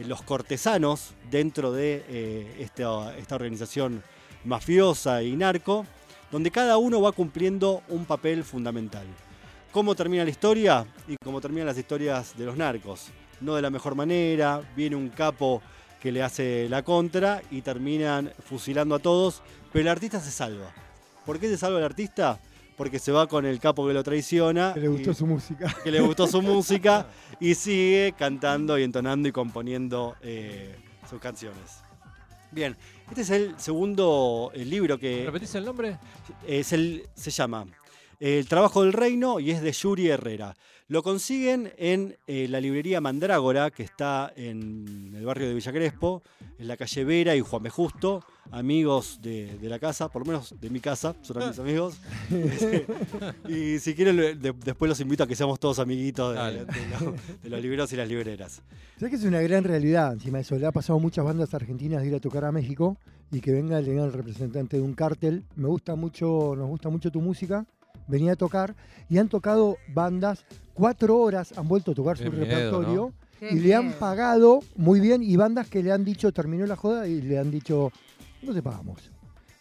los 0.07 0.23
cortesanos 0.23 1.15
dentro 1.31 1.73
de 1.73 2.05
eh, 2.09 2.57
esta, 2.61 3.17
esta 3.17 3.35
organización 3.35 4.03
mafiosa 4.45 5.23
y 5.23 5.35
narco, 5.35 5.87
donde 6.31 6.51
cada 6.51 6.77
uno 6.77 7.01
va 7.01 7.13
cumpliendo 7.13 7.83
un 7.89 8.05
papel 8.05 8.45
fundamental. 8.45 9.07
¿Cómo 9.79 9.95
termina 9.95 10.25
la 10.25 10.31
historia? 10.31 10.85
Y 11.07 11.15
cómo 11.23 11.41
terminan 11.41 11.69
las 11.69 11.79
historias 11.79 12.37
de 12.37 12.45
los 12.45 12.57
narcos. 12.57 13.11
No 13.41 13.55
de 13.55 13.63
la 13.63 13.71
mejor 13.71 13.95
manera, 13.95 14.61
viene 14.75 14.97
un 14.97 15.09
capo 15.09 15.63
que 16.01 16.11
le 16.11 16.21
hace 16.21 16.69
la 16.69 16.83
contra 16.83 17.41
y 17.53 17.63
terminan 17.63 18.33
fusilando 18.45 18.97
a 18.97 18.99
todos, 18.99 19.41
pero 19.73 19.83
el 19.83 19.89
artista 19.89 20.19
se 20.19 20.33
salva. 20.33 20.75
¿Por 21.25 21.39
qué 21.39 21.47
se 21.47 21.57
salva 21.57 21.79
el 21.79 21.85
artista? 21.85 22.41
Porque 22.77 22.99
se 22.99 23.13
va 23.13 23.29
con 23.29 23.47
el 23.47 23.61
capo 23.61 23.87
que 23.87 23.93
lo 23.95 24.03
traiciona. 24.03 24.75
Que 24.75 24.81
le 24.81 24.89
gustó 24.89 25.13
y- 25.13 25.15
su 25.15 25.27
música. 25.29 25.73
que 25.85 25.93
le 25.93 26.01
gustó 26.01 26.27
su 26.27 26.43
música 26.43 27.07
y 27.39 27.55
sigue 27.55 28.15
cantando 28.19 28.77
y 28.81 28.83
entonando 28.83 29.29
y 29.29 29.33
componiendo 29.33 30.17
eh, 30.23 30.75
sus 31.09 31.21
canciones. 31.21 31.85
Bien, 32.51 32.77
este 33.09 33.21
es 33.21 33.31
el 33.31 33.55
segundo 33.61 34.51
libro 34.57 34.99
que 34.99 35.23
¿Repetís 35.27 35.55
el 35.55 35.65
nombre? 35.65 35.99
es 36.49 36.73
el, 36.73 37.07
se 37.15 37.31
llama 37.31 37.65
El 38.21 38.49
trabajo 38.49 38.83
del 38.83 38.93
reino 38.93 39.39
y 39.41 39.51
es 39.53 39.63
de 39.63 39.71
Yuri 39.73 40.09
Herrera. 40.09 40.57
Lo 40.89 41.03
consiguen 41.03 41.71
en 41.77 42.17
eh, 42.27 42.49
la 42.49 42.61
librería 42.61 43.01
Mandrágora, 43.01 43.71
que 43.71 43.83
está 43.83 44.33
en 44.35 45.13
el 45.15 45.25
barrio 45.25 45.47
de 45.47 45.55
Villa 45.55 45.71
Crespo, 45.71 46.23
en 46.59 46.67
la 46.67 46.77
calle 46.77 47.05
Vera 47.05 47.37
y 47.37 47.41
Juan 47.43 47.63
B. 47.63 47.71
Justo, 47.71 48.25
amigos 48.51 49.21
de, 49.23 49.59
de 49.59 49.69
la 49.69 49.79
casa, 49.79 50.09
por 50.09 50.23
lo 50.23 50.33
menos 50.33 50.55
de 50.59 50.71
mi 50.71 50.81
casa, 50.81 51.15
son 51.21 51.47
mis 51.47 51.59
amigos. 51.59 51.99
y 53.49 53.79
si 53.79 53.95
quieren, 53.95 54.17
de- 54.17 54.55
después 54.65 54.89
los 54.89 54.99
invito 55.01 55.25
a 55.25 55.27
que 55.27 55.37
seamos 55.37 55.61
todos 55.61 55.79
amiguitos 55.79 56.35
de, 56.35 56.67
los, 56.91 57.43
de 57.43 57.51
los 57.51 57.61
libreros 57.63 57.93
y 57.93 57.97
las 57.97 58.09
libreras. 58.09 58.63
¿Sabes 58.97 59.11
que 59.11 59.17
es 59.17 59.25
una 59.25 59.41
gran 59.43 59.65
realidad? 59.65 60.13
Encima 60.15 60.39
de 60.39 60.43
eso, 60.43 60.57
le 60.57 60.67
ha 60.67 60.73
pasado 60.73 60.99
a 60.99 61.03
muchas 61.03 61.25
bandas 61.25 61.53
argentinas 61.55 62.03
de 62.03 62.09
ir 62.09 62.15
a 62.15 62.21
tocar 62.21 62.45
a 62.45 62.53
México 62.53 62.97
y 63.31 63.41
que 63.41 63.53
venga 63.53 63.79
el, 63.79 63.89
el 63.89 64.13
representante 64.13 64.77
de 64.79 64.83
un 64.83 64.95
cártel. 64.95 65.45
Me 65.55 65.69
gusta 65.69 65.95
mucho, 65.95 66.55
nos 66.57 66.67
gusta 66.69 66.89
mucho 66.89 67.11
tu 67.11 67.21
música. 67.21 67.67
Venía 68.09 68.33
a 68.33 68.37
tocar 68.37 68.75
y 69.09 69.19
han 69.19 69.29
tocado 69.29 69.77
bandas 69.95 70.45
cuatro 70.75 71.19
horas, 71.19 71.57
han 71.57 71.69
vuelto 71.69 71.93
a 71.93 71.95
tocar 71.95 72.17
Qué 72.17 72.25
su 72.25 72.33
miedo, 72.33 72.45
repertorio 72.45 73.13
y 73.41 73.61
le 73.61 73.75
han 73.75 73.93
pagado 73.93 74.61
muy 74.77 74.99
bien 74.99 75.23
y 75.23 75.37
bandas 75.37 75.69
que 75.69 75.83
le 75.83 75.93
han 75.93 76.05
dicho 76.05 76.33
terminó 76.33 76.67
la 76.67 76.77
joda 76.77 77.07
y 77.07 77.23
le 77.23 77.39
han 77.39 77.51
dicho 77.51 77.93
no 78.43 78.53
te 78.53 78.63
pagamos. 78.63 79.11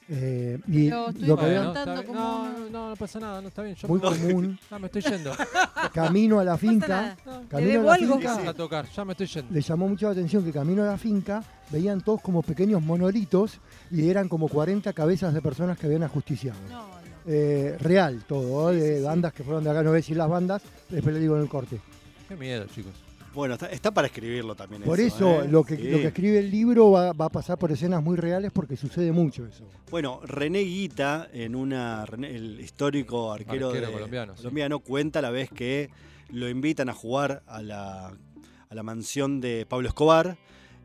Eh, 0.10 0.58
y 0.70 0.88
estoy 0.88 1.14
lo 1.28 1.38
que 1.38 1.50
bien. 1.50 1.64
como 2.06 2.14
no, 2.14 2.48
no, 2.48 2.70
no, 2.70 2.90
no 2.92 2.96
pasa 2.96 3.20
nada, 3.20 3.42
no 3.42 3.50
está 3.50 3.62
bien. 3.62 3.76
Yo 3.76 3.90
muy 3.90 4.00
no, 4.00 4.10
común, 4.10 4.60
me 4.80 4.86
estoy 4.86 5.02
yendo. 5.02 5.34
camino 5.94 6.40
a 6.40 6.46
la 6.46 6.54
No 6.54 6.58
finca. 6.58 7.18
No, 7.26 7.42
camino 7.50 7.82
a 7.82 7.84
la 7.84 7.94
algo. 7.94 8.16
finca, 8.16 8.50
a 8.50 8.54
tocar, 8.54 8.88
ya 8.90 9.04
me 9.04 9.12
estoy 9.12 9.28
yendo. 9.28 9.54
le 9.54 9.62
llamó 9.62 9.90
mucho 9.90 10.06
la 10.06 10.14
atención 10.14 10.46
que 10.46 10.54
camino 10.54 10.84
a 10.84 10.86
la 10.86 10.98
finca 10.98 11.44
veían 11.70 12.00
todos 12.02 12.22
como 12.22 12.42
pequeños 12.42 12.82
monolitos 12.82 13.60
y 13.92 14.10
eran 14.10 14.30
como 14.30 14.48
40 14.48 14.94
cabezas 14.94 15.34
de 15.34 15.42
personas 15.42 15.78
que 15.78 15.88
habían 15.88 16.04
ajusticiado. 16.04 16.58
No, 16.70 16.88
no. 16.88 16.97
Eh, 17.28 17.76
real 17.82 18.24
todo, 18.28 18.72
Sí, 18.72 18.80
de 18.80 18.88
sí, 18.94 18.98
sí. 19.00 19.04
bandas 19.04 19.34
que 19.34 19.44
fueron 19.44 19.64
de 19.64 19.70
acá, 19.70 19.84
no 19.84 19.90
voy 19.90 19.98
a 19.98 20.02
decir 20.02 20.16
las 20.16 20.30
bandas, 20.30 20.62
después 20.90 21.14
le 21.14 21.20
digo 21.22 21.36
en 21.36 21.42
el 21.44 21.50
corte. 21.50 21.80
Qué 22.28 22.36
miedo, 22.36 22.66
chicos. 22.74 22.94
Bueno, 23.34 23.56
está, 23.56 23.68
está 23.68 23.92
para 23.92 24.08
escribirlo 24.08 24.56
también. 24.56 24.82
Por 24.82 25.00
eso, 25.00 25.44
¿eh? 25.44 25.48
lo, 25.48 25.64
que, 25.64 25.76
Sí. 25.76 25.90
lo 25.90 25.98
que 25.98 26.08
escribe 26.08 26.40
el 26.40 26.50
libro 26.50 26.90
va, 26.92 27.12
va 27.14 27.26
a 27.26 27.30
pasar 27.30 27.58
por 27.60 27.72
escenas 27.72 28.02
muy 28.02 28.16
reales 28.18 28.52
porque 28.52 28.76
sucede 28.78 29.12
mucho 29.12 29.46
eso. 29.46 29.66
Bueno, 29.92 30.22
René 30.24 30.60
Guita, 30.62 31.28
en 31.34 31.54
una, 31.56 32.06
René- 32.06 32.34
el 32.34 32.60
histórico 32.62 33.32
arquero, 33.32 33.68
Arquero 33.68 33.88
de- 33.88 33.94
colombiano, 33.94 34.34
sí. 34.34 34.38
colombiano, 34.42 34.80
cuenta 34.80 35.22
la 35.22 35.30
vez 35.30 35.50
que 35.52 35.90
lo 36.32 36.50
invitan 36.50 36.90
a 36.90 36.94
jugar 36.94 37.44
a 37.46 37.62
la, 37.62 38.08
a 38.08 38.76
la 38.76 38.84
mansión 38.84 39.40
de 39.42 39.66
Pablo 39.68 39.90
Escobar. 39.90 40.38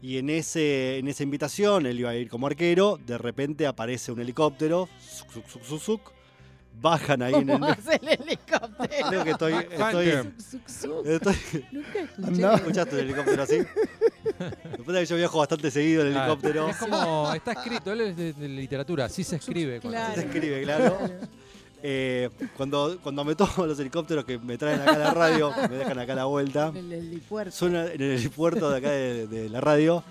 Y 0.02 0.18
en, 0.18 0.28
ese, 0.28 0.99
en 0.99 1.06
esa 1.06 1.22
invitación, 1.22 1.87
él 1.87 2.00
iba 2.00 2.11
a 2.11 2.16
ir 2.16 2.28
como 2.28 2.49
arquero, 2.49 2.99
de 3.06 3.16
repente 3.16 3.66
aparece 3.68 4.11
un 4.11 4.20
helicóptero, 4.20 4.88
zuc, 5.00 5.46
zuc, 5.46 5.78
zuc, 5.80 6.12
bajan 6.81 7.23
ahí 7.23 7.35
en 7.35 7.50
el... 7.50 7.59
¿Cómo 7.61 7.67
hace 7.67 7.97
el 8.02 8.09
helicóptero? 8.09 9.09
Creo 9.09 9.25
que 9.25 9.31
estoy... 9.31 9.52
estoy, 9.55 10.09
estoy 11.07 11.37
Nunca 11.73 11.99
escuché. 12.00 12.26
Andá. 12.26 12.55
¿Escuchaste 12.55 12.95
el 12.97 13.00
helicóptero 13.00 13.43
así? 13.43 13.59
Después 13.59 14.87
de 14.95 15.00
que 15.00 15.07
yo 15.07 15.17
viajo 15.17 15.38
bastante 15.38 15.71
seguido 15.71 16.02
en 16.02 16.09
el 16.09 16.17
helicóptero. 16.17 16.69
Es 16.69 16.76
como, 16.76 17.33
está 17.35 17.52
escrito, 17.52 17.93
él 17.93 18.00
es 18.02 18.17
de, 18.17 18.33
de 18.33 18.49
literatura, 18.49 19.05
así 19.07 19.23
se 19.25 19.37
escribe. 19.37 19.81
cuando- 19.81 19.99
Claro. 19.99 20.14
Se 20.14 20.21
escribe, 20.26 20.62
claro. 20.62 20.99
Eh, 21.85 22.31
cuando, 22.57 22.99
cuando 23.02 23.25
me 23.25 23.35
tomo 23.35 23.67
los 23.67 23.79
helicópteros 23.81 24.25
que 24.25 24.38
me 24.38 24.57
traen 24.57 24.81
acá 24.81 24.95
a 24.95 24.99
la 24.99 25.11
radio, 25.14 25.52
que 25.55 25.69
me 25.69 25.76
dejan 25.76 25.99
acá 25.99 26.12
a 26.12 26.17
la 26.17 26.25
vuelta, 26.26 26.69
En 26.69 26.76
el 26.76 26.93
helipuerto. 26.93 27.50
suena 27.50 27.87
en 27.87 28.00
el 28.00 28.12
helipuerto 28.12 28.71
de 28.71 28.79
acá 28.79 28.91
de, 28.91 29.26
de 29.26 29.49
la 29.49 29.61
radio, 29.61 30.05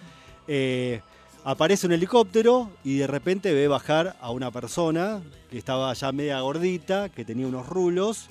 eh, 0.47 1.01
aparece 1.43 1.87
un 1.87 1.93
helicóptero 1.93 2.69
y 2.83 2.97
de 2.97 3.07
repente 3.07 3.53
ve 3.53 3.67
bajar 3.67 4.15
a 4.21 4.31
una 4.31 4.51
persona 4.51 5.21
que 5.49 5.57
estaba 5.57 5.93
ya 5.93 6.11
media 6.11 6.39
gordita, 6.41 7.09
que 7.09 7.25
tenía 7.25 7.47
unos 7.47 7.67
rulos, 7.67 8.27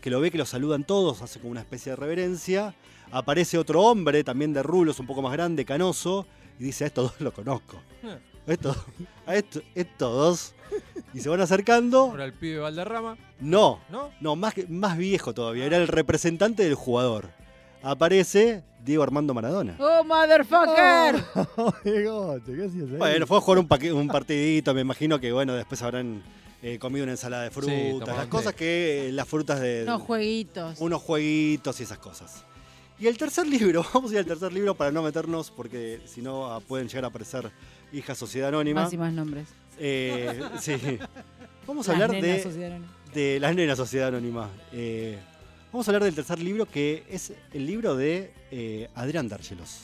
que 0.00 0.10
lo 0.10 0.20
ve 0.20 0.30
que 0.30 0.38
lo 0.38 0.46
saludan 0.46 0.84
todos, 0.84 1.22
hace 1.22 1.38
como 1.40 1.50
una 1.52 1.60
especie 1.60 1.92
de 1.92 1.96
reverencia. 1.96 2.74
Aparece 3.10 3.58
otro 3.58 3.82
hombre 3.82 4.24
también 4.24 4.52
de 4.52 4.62
rulos, 4.62 4.98
un 5.00 5.06
poco 5.06 5.22
más 5.22 5.32
grande, 5.32 5.64
canoso, 5.64 6.26
y 6.58 6.64
dice, 6.64 6.84
a 6.84 6.86
estos 6.88 7.12
dos 7.12 7.20
los 7.20 7.32
conozco. 7.32 7.80
A 8.44 8.52
estos, 8.52 8.76
a 9.24 9.36
estos, 9.36 9.62
estos 9.76 10.12
dos. 10.12 10.54
Y 11.14 11.20
se 11.20 11.28
van 11.28 11.40
acercando. 11.40 12.06
Ahora 12.06 12.24
el 12.24 12.32
pibe 12.32 12.58
Valderrama, 12.58 13.16
No, 13.38 13.78
¿no? 13.88 14.10
no, 14.20 14.34
más, 14.34 14.54
más 14.68 14.98
viejo 14.98 15.32
todavía. 15.32 15.64
Era 15.64 15.76
el 15.76 15.86
representante 15.86 16.64
del 16.64 16.74
jugador. 16.74 17.30
Aparece 17.82 18.62
Diego 18.84 19.02
Armando 19.02 19.34
Maradona. 19.34 19.76
¡Oh, 19.78 20.04
motherfucker! 20.04 21.22
Bigote, 21.84 22.54
¿qué 22.54 22.64
hacías 22.64 22.90
ahí? 22.90 22.96
Bueno, 22.96 23.26
fue 23.26 23.36
a 23.38 23.40
jugar 23.40 23.58
un, 23.58 23.68
paque- 23.68 23.92
un 23.92 24.08
partidito. 24.08 24.74
Me 24.74 24.80
imagino 24.80 25.18
que, 25.20 25.32
bueno, 25.32 25.54
después 25.54 25.82
habrán 25.82 26.22
eh, 26.62 26.78
comido 26.78 27.02
una 27.04 27.12
ensalada 27.12 27.44
de 27.44 27.50
frutas. 27.50 28.16
las 28.16 28.26
cosas 28.26 28.54
que. 28.54 29.08
eh, 29.08 29.12
las 29.12 29.28
frutas 29.28 29.60
de. 29.60 29.82
Unos 29.84 30.02
jueguitos. 30.02 30.80
unos 30.80 31.02
jueguitos 31.02 31.80
y 31.80 31.82
esas 31.82 31.98
cosas. 31.98 32.44
Y 32.98 33.08
el 33.08 33.18
tercer 33.18 33.46
libro, 33.46 33.84
vamos 33.94 34.10
a 34.10 34.14
ir 34.14 34.18
al 34.20 34.26
tercer 34.26 34.52
libro 34.52 34.74
para 34.76 34.92
no 34.92 35.02
meternos, 35.02 35.50
porque 35.50 36.00
si 36.06 36.22
no 36.22 36.52
ah, 36.52 36.60
pueden 36.60 36.86
llegar 36.88 37.04
a 37.04 37.08
aparecer 37.08 37.50
Hija 37.92 38.14
Sociedad 38.14 38.48
Anónima. 38.50 38.82
Más 38.82 38.92
y 38.92 38.98
más 38.98 39.12
nombres. 39.12 39.48
Eh, 39.78 40.40
sí. 40.60 40.74
Vamos 41.66 41.88
a 41.88 41.92
Las 41.92 42.02
hablar 42.02 42.20
nenas 42.20 42.36
de, 42.38 42.42
Sociedad 42.42 42.70
Anónima. 42.72 42.92
de 43.14 43.40
Las 43.40 43.54
Nenas 43.54 43.78
Sociedad 43.78 44.08
Anónima. 44.08 44.48
Vamos 45.72 45.88
a 45.88 45.90
hablar 45.90 46.04
del 46.04 46.14
tercer 46.14 46.38
libro 46.40 46.66
que 46.66 47.04
es 47.08 47.32
el 47.52 47.66
libro 47.66 47.96
de 47.96 48.32
eh, 48.50 48.88
Adrián 48.94 49.28
Dárgelos. 49.28 49.80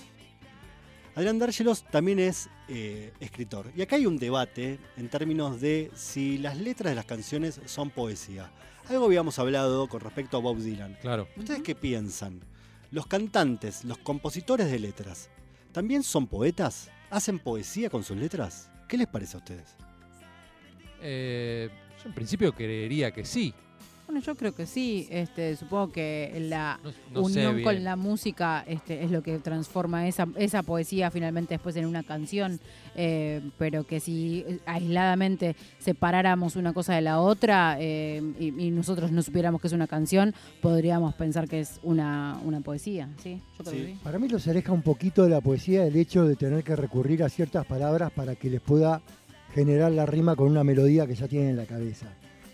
Adrián 1.14 1.38
Dárgelos 1.38 1.83
también 1.90 2.18
es 2.18 2.49
eh, 2.68 3.12
escritor. 3.18 3.73
Y 3.75 3.83
acá 3.83 3.97
hay 3.97 4.07
un 4.07 4.18
debate 4.18 4.78
en 4.97 5.09
términos 5.09 5.61
de 5.61 5.90
si 5.95 6.38
las 6.38 6.57
letras 6.59 6.92
de 6.92 6.95
las 6.95 7.07
canciones 7.07 7.61
son 7.66 7.90
poesía. 7.90 8.50
Algo 8.88 9.07
habíamos 9.07 9.38
hablado 9.38 9.88
con 9.88 10.00
respecto 10.00 10.37
a 10.37 10.40
Bob 10.40 10.59
Dylan. 10.59 10.97
Claro. 11.00 11.26
¿Ustedes 11.37 11.62
qué 11.62 11.75
piensan? 11.75 12.40
los 12.90 13.07
cantantes, 13.07 13.85
los 13.85 13.99
compositores 13.99 14.71
de 14.71 14.78
letras, 14.78 15.28
¿también 15.73 16.02
son 16.02 16.26
poetas? 16.26 16.90
¿Hacen 17.11 17.38
poesía 17.38 17.90
con 17.90 18.04
sus 18.04 18.16
letras? 18.16 18.71
¿Qué 18.88 18.97
les 18.97 19.07
parece 19.07 19.37
a 19.37 19.40
ustedes? 19.40 19.76
Eh, 21.00 21.71
yo 22.02 22.09
en 22.09 22.14
principio 22.14 22.54
creería 22.54 23.11
que 23.11 23.25
sí. 23.25 23.54
Bueno, 24.09 24.23
yo 24.23 24.35
creo 24.37 24.55
que 24.55 24.65
sí. 24.65 25.07
Este, 25.11 25.55
supongo 25.55 25.93
que 25.93 26.35
la 26.49 26.81
No, 26.83 26.91
no 27.23 27.29
sé 27.29 27.47
unión 27.47 27.62
con 27.62 27.85
la 27.85 27.95
música 27.95 28.65
este, 28.67 29.05
es 29.05 29.11
lo 29.11 29.23
que 29.23 29.38
transforma 29.38 30.09
esa, 30.09 30.27
esa 30.37 30.62
poesía 30.62 31.11
finalmente 31.11 31.53
después 31.55 31.77
en 31.77 31.85
una 31.85 32.03
canción. 32.03 32.59
Eh, 32.97 33.43
pero 33.59 33.85
que 33.87 34.00
si 34.00 34.47
aisladamente 34.65 35.57
separáramos 35.79 36.57
una 36.57 36.73
cosa 36.73 36.95
de 36.95 37.03
la 37.03 37.21
otra 37.21 37.77
eh, 37.79 38.23
y, 38.41 38.47
y 38.59 38.71
nosotros 38.71 39.12
no 39.12 39.21
supiéramos 39.23 39.61
que 39.61 39.67
es 39.67 39.75
una 39.75 39.87
canción, 39.87 40.35
podríamos 40.62 41.15
pensar 41.15 41.47
que 41.47 41.61
es 41.61 41.79
una, 41.83 42.41
una 42.47 42.62
poesía. 42.62 43.11
¿sí? 43.23 43.43
Yo 43.59 43.65
creo 43.65 43.73
Sí. 43.75 43.79
que 43.83 43.93
sí. 43.93 43.99
Para 44.03 44.19
mí 44.19 44.27
los 44.29 44.49
aleja 44.49 44.73
un 44.73 44.81
poquito 44.83 45.23
de 45.25 45.29
la 45.29 45.43
poesía 45.43 45.85
el 45.87 45.95
hecho 45.97 46.25
de 46.25 46.35
tener 46.35 46.65
que 46.65 46.75
recurrir 46.77 47.23
a 47.23 47.29
ciertas 47.29 47.67
palabras 47.67 48.11
para 48.11 48.37
que 48.37 48.49
les 48.49 48.62
pueda 48.62 49.03
generar 49.55 49.93
la 49.93 50.07
rima 50.07 50.35
con 50.35 50.49
una 50.49 50.65
melodía 50.65 51.07
que 51.07 51.15
ya 51.15 51.29
tienen 51.29 51.50
en 51.50 51.57
la 51.59 51.67
cabeza. 51.67 52.07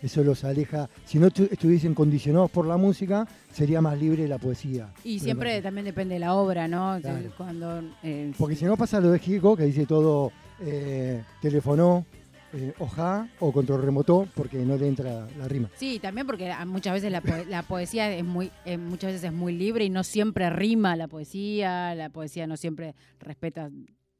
Eso 0.05 0.23
los 0.23 0.43
aleja. 0.43 0.87
Si 1.03 1.17
no 1.17 1.27
estu- 1.27 1.47
estuviesen 1.51 1.95
condicionados 1.95 2.51
por 2.51 2.67
la 2.67 2.77
música, 2.77 3.27
sería 3.51 3.81
más 3.81 3.97
libre 3.99 4.27
la 4.27 4.37
poesía. 4.37 4.89
Y 5.03 5.19
siempre 5.19 5.59
también 5.63 5.83
depende 5.85 6.13
de 6.13 6.19
la 6.19 6.35
obra, 6.35 6.67
¿no? 6.67 6.99
Claro. 7.01 7.31
Cuando, 7.35 7.81
eh, 8.03 8.31
Porque 8.37 8.55
si 8.55 8.65
no 8.65 8.77
pasa 8.77 8.99
lo 8.99 9.09
de 9.11 9.17
Gieco, 9.17 9.57
que 9.57 9.63
dice 9.63 9.87
todo 9.87 10.31
eh, 10.61 11.23
telefonó, 11.41 12.05
eh, 12.53 12.71
oja 12.77 13.27
o 13.39 13.51
control 13.51 13.81
remoto, 13.81 14.27
porque 14.35 14.59
no 14.59 14.77
le 14.77 14.87
entra 14.87 15.27
la 15.39 15.47
rima. 15.47 15.69
Sí, 15.75 15.97
también 15.99 16.27
porque 16.27 16.53
muchas 16.67 16.93
veces 16.93 17.11
la 17.11 17.63
poesía 17.63 18.13
es 18.15 18.23
muy, 18.23 18.51
eh, 18.63 18.77
muchas 18.77 19.11
veces 19.11 19.23
es 19.25 19.33
muy 19.33 19.53
libre 19.53 19.85
y 19.85 19.89
no 19.89 20.03
siempre 20.03 20.49
rima 20.51 20.95
la 20.95 21.07
poesía, 21.07 21.95
la 21.95 22.09
poesía 22.09 22.45
no 22.47 22.55
siempre 22.57 22.93
respeta 23.19 23.69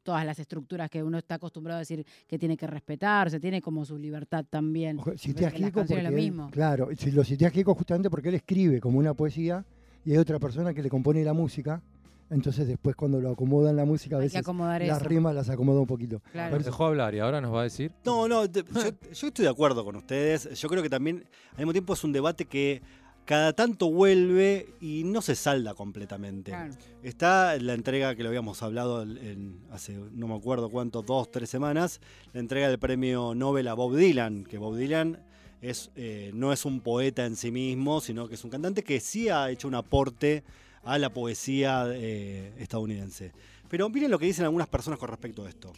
todas 0.05 0.24
las 0.25 0.38
estructuras 0.39 0.89
que 0.89 1.03
uno 1.03 1.17
está 1.17 1.35
acostumbrado 1.35 1.77
a 1.77 1.79
decir 1.79 2.05
que 2.27 2.38
tiene 2.39 2.55
que 2.55 2.67
respetar, 2.67 3.27
o 3.27 3.29
sea, 3.31 3.39
tiene 3.39 3.62
como 3.62 3.83
su 3.83 3.97
libertad 3.97 4.45
también. 4.50 5.00
Ojo, 5.00 5.17
Cité 5.17 5.47
a 5.47 5.50
porque 5.74 5.95
él- 5.95 6.03
lo 6.05 6.12
mismo. 6.12 6.50
claro, 6.51 6.89
si 6.97 7.12
lo 7.12 7.24
cité 7.24 7.47
a 7.47 7.50
Gieco 7.50 7.74
justamente 7.74 8.09
porque 8.09 8.29
él 8.29 8.35
escribe 8.35 8.79
como 8.79 9.00
una 9.00 9.13
poesía 9.15 9.65
y 10.05 10.12
hay 10.12 10.17
otra 10.17 10.39
persona 10.39 10.74
que 10.74 10.83
le 10.83 10.89
compone 10.89 11.24
la 11.25 11.33
música. 11.33 11.81
Entonces 12.27 12.67
después 12.67 12.95
cuando 12.95 13.21
lo 13.21 13.29
acomoda 13.31 13.69
en 13.69 13.75
la 13.75 13.85
música 13.85 14.15
a 14.15 14.19
veces 14.19 14.43
las 14.43 14.97
eso. 15.00 15.07
rimas 15.07 15.35
las 15.35 15.47
acomoda 15.50 15.79
un 15.79 15.85
poquito. 15.88 16.21
Claro. 16.31 16.57
Dejó 16.57 16.85
hablar 16.85 17.13
y 17.13 17.19
ahora 17.19 17.39
nos 17.41 17.53
va 17.53 17.62
a 17.62 17.63
decir. 17.63 17.91
No, 18.03 18.27
no, 18.27 18.45
yo 19.13 19.27
estoy 19.27 19.43
de 19.45 19.50
acuerdo 19.50 19.83
con 19.85 19.95
ustedes. 19.95 20.50
Yo 20.59 20.67
creo 20.69 20.81
que 20.81 20.89
también, 20.89 21.24
al 21.51 21.57
mismo 21.59 21.71
tiempo, 21.71 21.93
es 21.93 22.03
un 22.03 22.12
debate 22.12 22.45
que 22.45 22.81
cada 23.25 23.53
tanto 23.53 23.89
vuelve 23.91 24.70
y 24.79 25.03
no 25.03 25.22
se 25.22 25.36
salda 25.36 25.74
completamente. 25.74 26.51
Claro. 26.51 26.74
Está 27.03 27.58
la 27.58 27.74
entrega 27.74 28.15
que 28.15 28.24
lo 28.24 28.29
habíamos 28.29 28.62
hablado 28.63 29.01
en- 29.01 29.60
hace 29.72 29.94
no 30.13 30.27
me 30.27 30.36
acuerdo 30.36 30.70
cuánto, 30.70 31.01
dos, 31.01 31.32
tres 31.32 31.50
semanas, 31.50 32.01
la 32.34 32.39
entrega 32.39 32.70
del 32.70 32.79
premio 32.79 33.34
Nobel 33.36 33.67
a 33.67 33.74
Bob 33.74 33.96
Dylan, 33.96 34.44
que 34.44 34.58
Bob 34.58 34.75
Dylan 34.77 35.20
es, 35.62 35.89
eh, 35.96 36.32
no 36.34 36.53
es 36.53 36.65
un 36.65 36.82
poeta 36.82 37.25
en 37.25 37.36
sí 37.36 37.51
mismo, 37.51 38.00
sino 38.01 38.27
que 38.27 38.36
es 38.36 38.44
un 38.44 38.51
cantante 38.51 38.84
que 38.84 39.00
sí 39.00 39.29
ha 39.29 39.50
hecho 39.50 39.67
un 39.67 39.75
aporte 39.75 40.44
a 40.84 41.00
la 41.00 41.10
poesía 41.12 41.86
eh, 41.89 42.53
estadounidense. 42.60 43.32
Pero 43.67 43.89
miren 43.89 44.12
lo 44.12 44.20
que 44.20 44.27
dicen 44.27 44.46
algunas 44.46 44.67
personas 44.67 45.00
con 45.00 45.10
respecto 45.10 45.44
a 45.46 45.50
esto. 45.50 45.74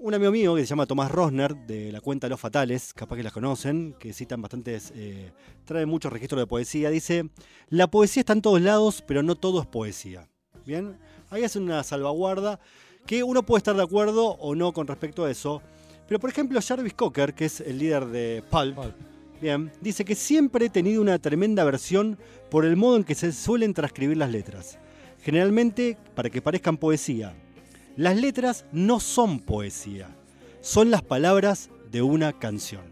Un 0.00 0.14
amigo 0.14 0.30
mío 0.30 0.54
que 0.54 0.60
se 0.60 0.68
llama 0.68 0.86
Tomás 0.86 1.10
Rosner, 1.10 1.56
de 1.56 1.90
la 1.90 2.00
cuenta 2.00 2.28
Los 2.28 2.38
Fatales, 2.38 2.94
capaz 2.94 3.16
que 3.16 3.24
las 3.24 3.32
conocen, 3.32 3.96
que 3.98 4.12
citan 4.12 4.40
bastantes, 4.40 4.92
eh, 4.94 5.32
trae 5.64 5.86
muchos 5.86 6.12
registros 6.12 6.40
de 6.40 6.46
poesía, 6.46 6.88
dice, 6.88 7.28
la 7.68 7.90
poesía 7.90 8.20
está 8.20 8.32
en 8.32 8.42
todos 8.42 8.60
lados, 8.60 9.02
pero 9.04 9.24
no 9.24 9.34
todo 9.34 9.60
es 9.60 9.66
poesía. 9.66 10.28
Bien, 10.64 10.96
ahí 11.30 11.42
hacen 11.42 11.64
una 11.64 11.82
salvaguarda 11.82 12.60
que 13.06 13.24
uno 13.24 13.42
puede 13.42 13.58
estar 13.58 13.74
de 13.74 13.82
acuerdo 13.82 14.36
o 14.36 14.54
no 14.54 14.72
con 14.72 14.86
respecto 14.86 15.24
a 15.24 15.32
eso. 15.32 15.62
Pero 16.06 16.20
por 16.20 16.30
ejemplo, 16.30 16.60
Jarvis 16.62 16.94
Cocker, 16.94 17.34
que 17.34 17.46
es 17.46 17.60
el 17.60 17.78
líder 17.78 18.06
de 18.06 18.44
Pulp, 18.48 18.76
Pulp. 18.76 18.94
bien, 19.40 19.72
dice 19.80 20.04
que 20.04 20.14
siempre 20.14 20.66
he 20.66 20.70
tenido 20.70 21.02
una 21.02 21.18
tremenda 21.18 21.62
aversión 21.62 22.18
por 22.52 22.64
el 22.64 22.76
modo 22.76 22.98
en 22.98 23.04
que 23.04 23.16
se 23.16 23.32
suelen 23.32 23.74
transcribir 23.74 24.16
las 24.16 24.30
letras. 24.30 24.78
Generalmente 25.22 25.96
para 26.14 26.30
que 26.30 26.40
parezcan 26.40 26.76
poesía. 26.76 27.34
Las 27.98 28.16
letras 28.16 28.64
no 28.70 29.00
son 29.00 29.40
poesía, 29.40 30.16
son 30.60 30.88
las 30.88 31.02
palabras 31.02 31.68
de 31.90 32.00
una 32.00 32.32
canción. 32.32 32.84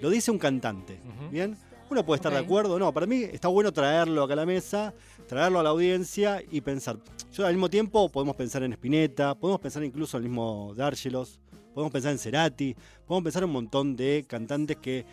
Lo 0.00 0.08
dice 0.08 0.30
un 0.30 0.38
cantante. 0.38 0.98
¿bien? 1.30 1.58
Uno 1.90 2.06
puede 2.06 2.16
estar 2.16 2.32
de 2.32 2.38
acuerdo, 2.38 2.78
no, 2.78 2.90
para 2.94 3.04
mí 3.04 3.22
está 3.24 3.48
bueno 3.48 3.70
traerlo 3.70 4.22
acá 4.22 4.32
a 4.32 4.36
la 4.36 4.46
mesa, 4.46 4.94
traerlo 5.28 5.60
a 5.60 5.62
la 5.62 5.68
audiencia 5.68 6.42
y 6.50 6.62
pensar. 6.62 6.96
Yo 7.34 7.44
al 7.44 7.52
mismo 7.52 7.68
tiempo 7.68 8.08
podemos 8.08 8.34
pensar 8.34 8.62
en 8.62 8.72
Spinetta, 8.72 9.34
podemos 9.34 9.60
pensar 9.60 9.84
incluso 9.84 10.16
en 10.16 10.22
el 10.22 10.30
mismo 10.30 10.72
Dargelos, 10.74 11.38
podemos 11.74 11.92
pensar 11.92 12.12
en 12.12 12.18
Cerati, 12.18 12.74
podemos 13.06 13.24
pensar 13.24 13.42
en 13.42 13.50
un 13.50 13.52
montón 13.52 13.94
de 13.94 14.24
cantantes 14.26 14.78
que, 14.78 15.04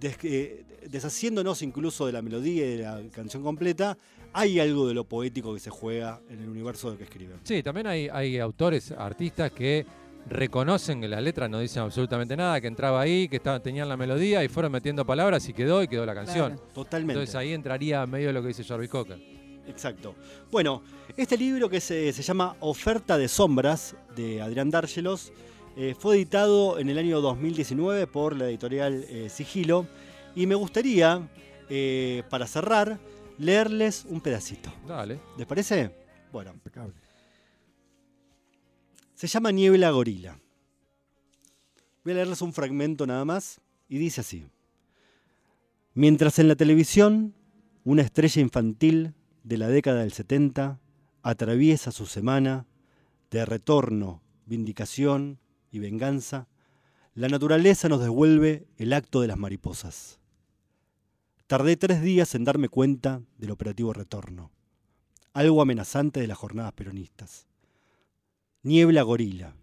des- 0.00 0.18
eh, 0.24 0.64
deshaciéndonos 0.88 1.62
incluso 1.62 2.06
de 2.06 2.12
la 2.12 2.22
melodía 2.22 2.66
y 2.66 2.76
de 2.78 2.82
la 2.82 3.00
canción 3.12 3.42
completa, 3.42 3.96
hay 4.32 4.60
algo 4.60 4.88
de 4.88 4.94
lo 4.94 5.04
poético 5.04 5.52
que 5.54 5.60
se 5.60 5.70
juega 5.70 6.20
en 6.30 6.40
el 6.40 6.48
universo 6.48 6.90
de 6.90 6.96
que 6.98 7.04
escriben. 7.04 7.38
Sí, 7.44 7.62
también 7.62 7.86
hay, 7.86 8.08
hay 8.08 8.38
autores, 8.38 8.92
artistas 8.92 9.50
que 9.52 9.84
reconocen 10.28 11.00
que 11.00 11.08
las 11.08 11.22
letras 11.22 11.48
no 11.50 11.58
dicen 11.60 11.82
absolutamente 11.82 12.36
nada, 12.36 12.60
que 12.60 12.66
entraba 12.66 13.00
ahí, 13.00 13.28
que 13.28 13.36
estaba, 13.36 13.60
tenían 13.60 13.88
la 13.88 13.96
melodía 13.96 14.44
y 14.44 14.48
fueron 14.48 14.70
metiendo 14.72 15.04
palabras 15.04 15.48
y 15.48 15.52
quedó 15.52 15.82
y 15.82 15.88
quedó 15.88 16.04
la 16.06 16.14
canción. 16.14 16.52
Claro. 16.52 16.68
Totalmente. 16.74 17.14
Entonces 17.14 17.34
ahí 17.34 17.52
entraría 17.52 18.06
medio 18.06 18.28
de 18.28 18.32
lo 18.34 18.42
que 18.42 18.48
dice 18.48 18.62
Jarvis 18.64 18.90
Cocker. 18.90 19.18
Exacto. 19.66 20.14
Bueno, 20.50 20.82
este 21.16 21.36
libro 21.36 21.68
que 21.68 21.80
se, 21.80 22.12
se 22.12 22.22
llama 22.22 22.56
Oferta 22.60 23.16
de 23.18 23.28
Sombras 23.28 23.94
de 24.16 24.40
Adrián 24.42 24.70
Dárgelos 24.70 25.32
eh, 25.82 25.94
fue 25.98 26.16
editado 26.16 26.78
en 26.78 26.90
el 26.90 26.98
año 26.98 27.22
2019 27.22 28.06
por 28.06 28.36
la 28.36 28.50
editorial 28.50 29.02
eh, 29.08 29.30
Sigilo 29.30 29.86
y 30.34 30.46
me 30.46 30.54
gustaría, 30.54 31.26
eh, 31.70 32.22
para 32.28 32.46
cerrar, 32.46 33.00
leerles 33.38 34.04
un 34.06 34.20
pedacito. 34.20 34.70
Dale. 34.86 35.18
¿Les 35.38 35.46
parece? 35.46 35.90
Bueno, 36.30 36.52
Impecable. 36.52 36.92
se 39.14 39.26
llama 39.26 39.52
Niebla 39.52 39.90
Gorila. 39.90 40.38
Voy 42.04 42.12
a 42.12 42.16
leerles 42.16 42.42
un 42.42 42.52
fragmento 42.52 43.06
nada 43.06 43.24
más 43.24 43.62
y 43.88 43.96
dice 43.96 44.20
así. 44.20 44.46
Mientras 45.94 46.38
en 46.38 46.48
la 46.48 46.56
televisión 46.56 47.34
una 47.84 48.02
estrella 48.02 48.42
infantil 48.42 49.14
de 49.44 49.56
la 49.56 49.68
década 49.68 50.00
del 50.00 50.12
70 50.12 50.78
atraviesa 51.22 51.90
su 51.90 52.04
semana 52.04 52.66
de 53.30 53.46
retorno, 53.46 54.20
vindicación 54.44 55.39
y 55.70 55.78
venganza, 55.78 56.48
la 57.14 57.28
naturaleza 57.28 57.88
nos 57.88 58.00
devuelve 58.00 58.66
el 58.76 58.92
acto 58.92 59.20
de 59.20 59.28
las 59.28 59.38
mariposas. 59.38 60.18
Tardé 61.46 61.76
tres 61.76 62.02
días 62.02 62.34
en 62.34 62.44
darme 62.44 62.68
cuenta 62.68 63.22
del 63.36 63.50
operativo 63.50 63.92
retorno, 63.92 64.52
algo 65.32 65.62
amenazante 65.62 66.20
de 66.20 66.26
las 66.26 66.38
jornadas 66.38 66.72
peronistas. 66.72 67.46
Niebla 68.62 69.02
gorila. 69.02 69.56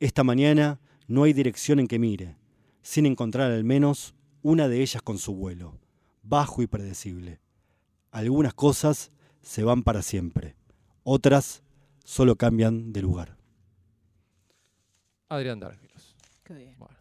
Esta 0.00 0.24
mañana 0.24 0.80
no 1.06 1.22
hay 1.22 1.32
dirección 1.32 1.80
en 1.80 1.88
que 1.88 1.98
mire, 1.98 2.36
sin 2.82 3.06
encontrar 3.06 3.50
al 3.50 3.64
menos 3.64 4.14
una 4.42 4.68
de 4.68 4.82
ellas 4.82 5.02
con 5.02 5.18
su 5.18 5.34
vuelo, 5.34 5.78
bajo 6.22 6.62
y 6.62 6.66
predecible. 6.66 7.40
Algunas 8.10 8.52
cosas 8.52 9.10
se 9.40 9.64
van 9.64 9.82
para 9.82 10.02
siempre, 10.02 10.56
otras 11.02 11.62
solo 12.04 12.36
cambian 12.36 12.92
de 12.92 13.02
lugar. 13.02 13.43
Adrián 15.34 15.60
Dárgelos. 15.60 16.16
Qué 16.44 16.54
bien. 16.54 16.74
Bueno. 16.78 16.94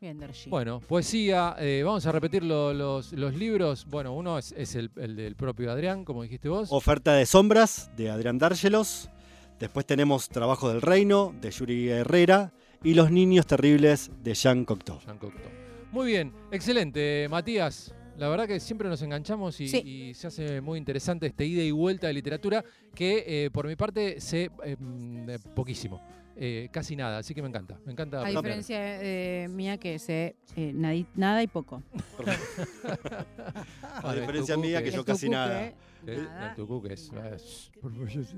Bien. 0.00 0.18
Bueno, 0.48 0.80
poesía, 0.80 1.56
eh, 1.58 1.82
vamos 1.84 2.06
a 2.06 2.12
repetir 2.12 2.42
lo- 2.42 2.72
los, 2.72 3.12
los 3.12 3.34
libros. 3.34 3.84
Bueno, 3.86 4.14
uno 4.14 4.38
es, 4.38 4.52
es 4.56 4.74
el, 4.74 4.90
el 4.96 5.14
del 5.14 5.36
propio 5.36 5.70
Adrián, 5.70 6.06
como 6.06 6.22
dijiste 6.22 6.48
vos. 6.48 6.68
Oferta 6.72 7.12
de 7.14 7.26
sombras 7.26 7.90
de 7.96 8.08
Adrián 8.08 8.38
Dárgelos. 8.38 9.10
Después 9.58 9.84
tenemos 9.84 10.30
Trabajo 10.30 10.70
del 10.70 10.80
Reino 10.80 11.34
de 11.38 11.50
Yuri 11.50 11.90
Herrera 11.90 12.50
y 12.82 12.94
Los 12.94 13.10
Niños 13.10 13.46
Terribles 13.46 14.10
de 14.22 14.32
Jean 14.32 14.64
Cocteau. 14.64 14.98
Jean 15.00 15.18
Cocteau. 15.18 15.50
Muy 15.92 16.06
bien, 16.12 16.32
excelente, 16.50 17.26
Matías. 17.28 17.94
La 18.16 18.28
verdad 18.30 18.46
que 18.46 18.58
siempre 18.58 18.88
nos 18.88 19.02
enganchamos 19.02 19.60
y, 19.60 19.68
Sí. 19.68 19.82
y 19.84 20.14
se 20.14 20.28
hace 20.28 20.60
muy 20.62 20.78
interesante 20.78 21.26
este 21.26 21.44
ida 21.44 21.62
y 21.62 21.72
vuelta 21.72 22.06
de 22.06 22.14
literatura 22.14 22.64
que 22.94 23.24
eh, 23.26 23.50
por 23.50 23.66
mi 23.66 23.76
parte 23.76 24.18
sé 24.20 24.50
mm, 24.78 25.28
eh, 25.30 25.38
poquísimo, 25.54 26.02
eh, 26.42 26.68
casi 26.72 26.96
nada, 26.96 27.18
así 27.18 27.34
que 27.34 27.42
me 27.42 27.48
encanta. 27.48 27.78
Me 27.84 27.92
encanta. 27.92 28.16
A 28.16 28.20
aprender. 28.22 28.42
diferencia 28.42 28.80
de 28.80 29.46
mía 29.50 29.76
que 29.78 29.98
sé 29.98 30.36
eh, 30.56 30.72
nadi- 30.74 31.06
nada 31.14 31.42
y 31.42 31.46
poco. 31.46 31.82
A 34.02 34.14
diferencia 34.14 34.56
mía 34.56 34.82
que 34.82 34.90
yo 34.90 35.00
El 35.00 35.04
casi 35.04 35.28
nada. 35.28 35.60
que- 35.60 35.74
Eh, 36.06 36.16
nada. 36.16 36.48
el 36.50 36.56
tucu 36.56 36.82
que 36.82 36.94
es, 36.94 37.10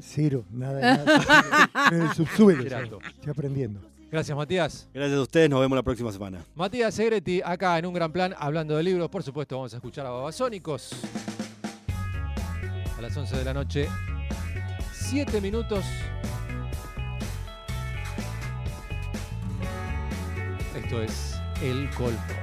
cero, 0.01 0.45
nada, 0.51 0.81
nada. 0.97 1.71
En 1.93 2.03
el 2.03 2.13
subsuelo. 2.13 2.61
Girato. 2.65 2.99
Estoy 3.09 3.31
aprendiendo. 3.31 3.81
Gracias, 4.11 4.37
Matías. 4.37 4.89
Gracias 4.93 5.17
a 5.17 5.23
ustedes, 5.23 5.49
nos 5.49 5.61
vemos 5.61 5.77
la 5.77 5.83
próxima 5.85 6.11
semana. 6.11 6.45
Matías 6.57 6.93
Segretti, 6.93 7.41
acá 7.43 7.79
en 7.79 7.87
un 7.87 7.95
gran 7.95 8.11
plan, 8.13 8.35
hablando 8.37 8.77
de 8.77 8.83
libros. 8.83 9.09
Por 9.09 9.23
supuesto, 9.23 9.55
vamos 9.57 9.73
a 9.75 9.77
escuchar 9.77 10.05
a 10.07 10.11
Babasónicos. 10.11 10.91
a 12.99 13.01
las 13.01 13.17
11 13.17 13.37
de 13.37 13.45
la 13.45 13.55
noche. 13.55 13.87
7 14.93 15.41
minutos. 15.41 15.85
Esto 20.75 21.03
es 21.03 21.39
El 21.63 21.91
Colmo. 21.91 22.42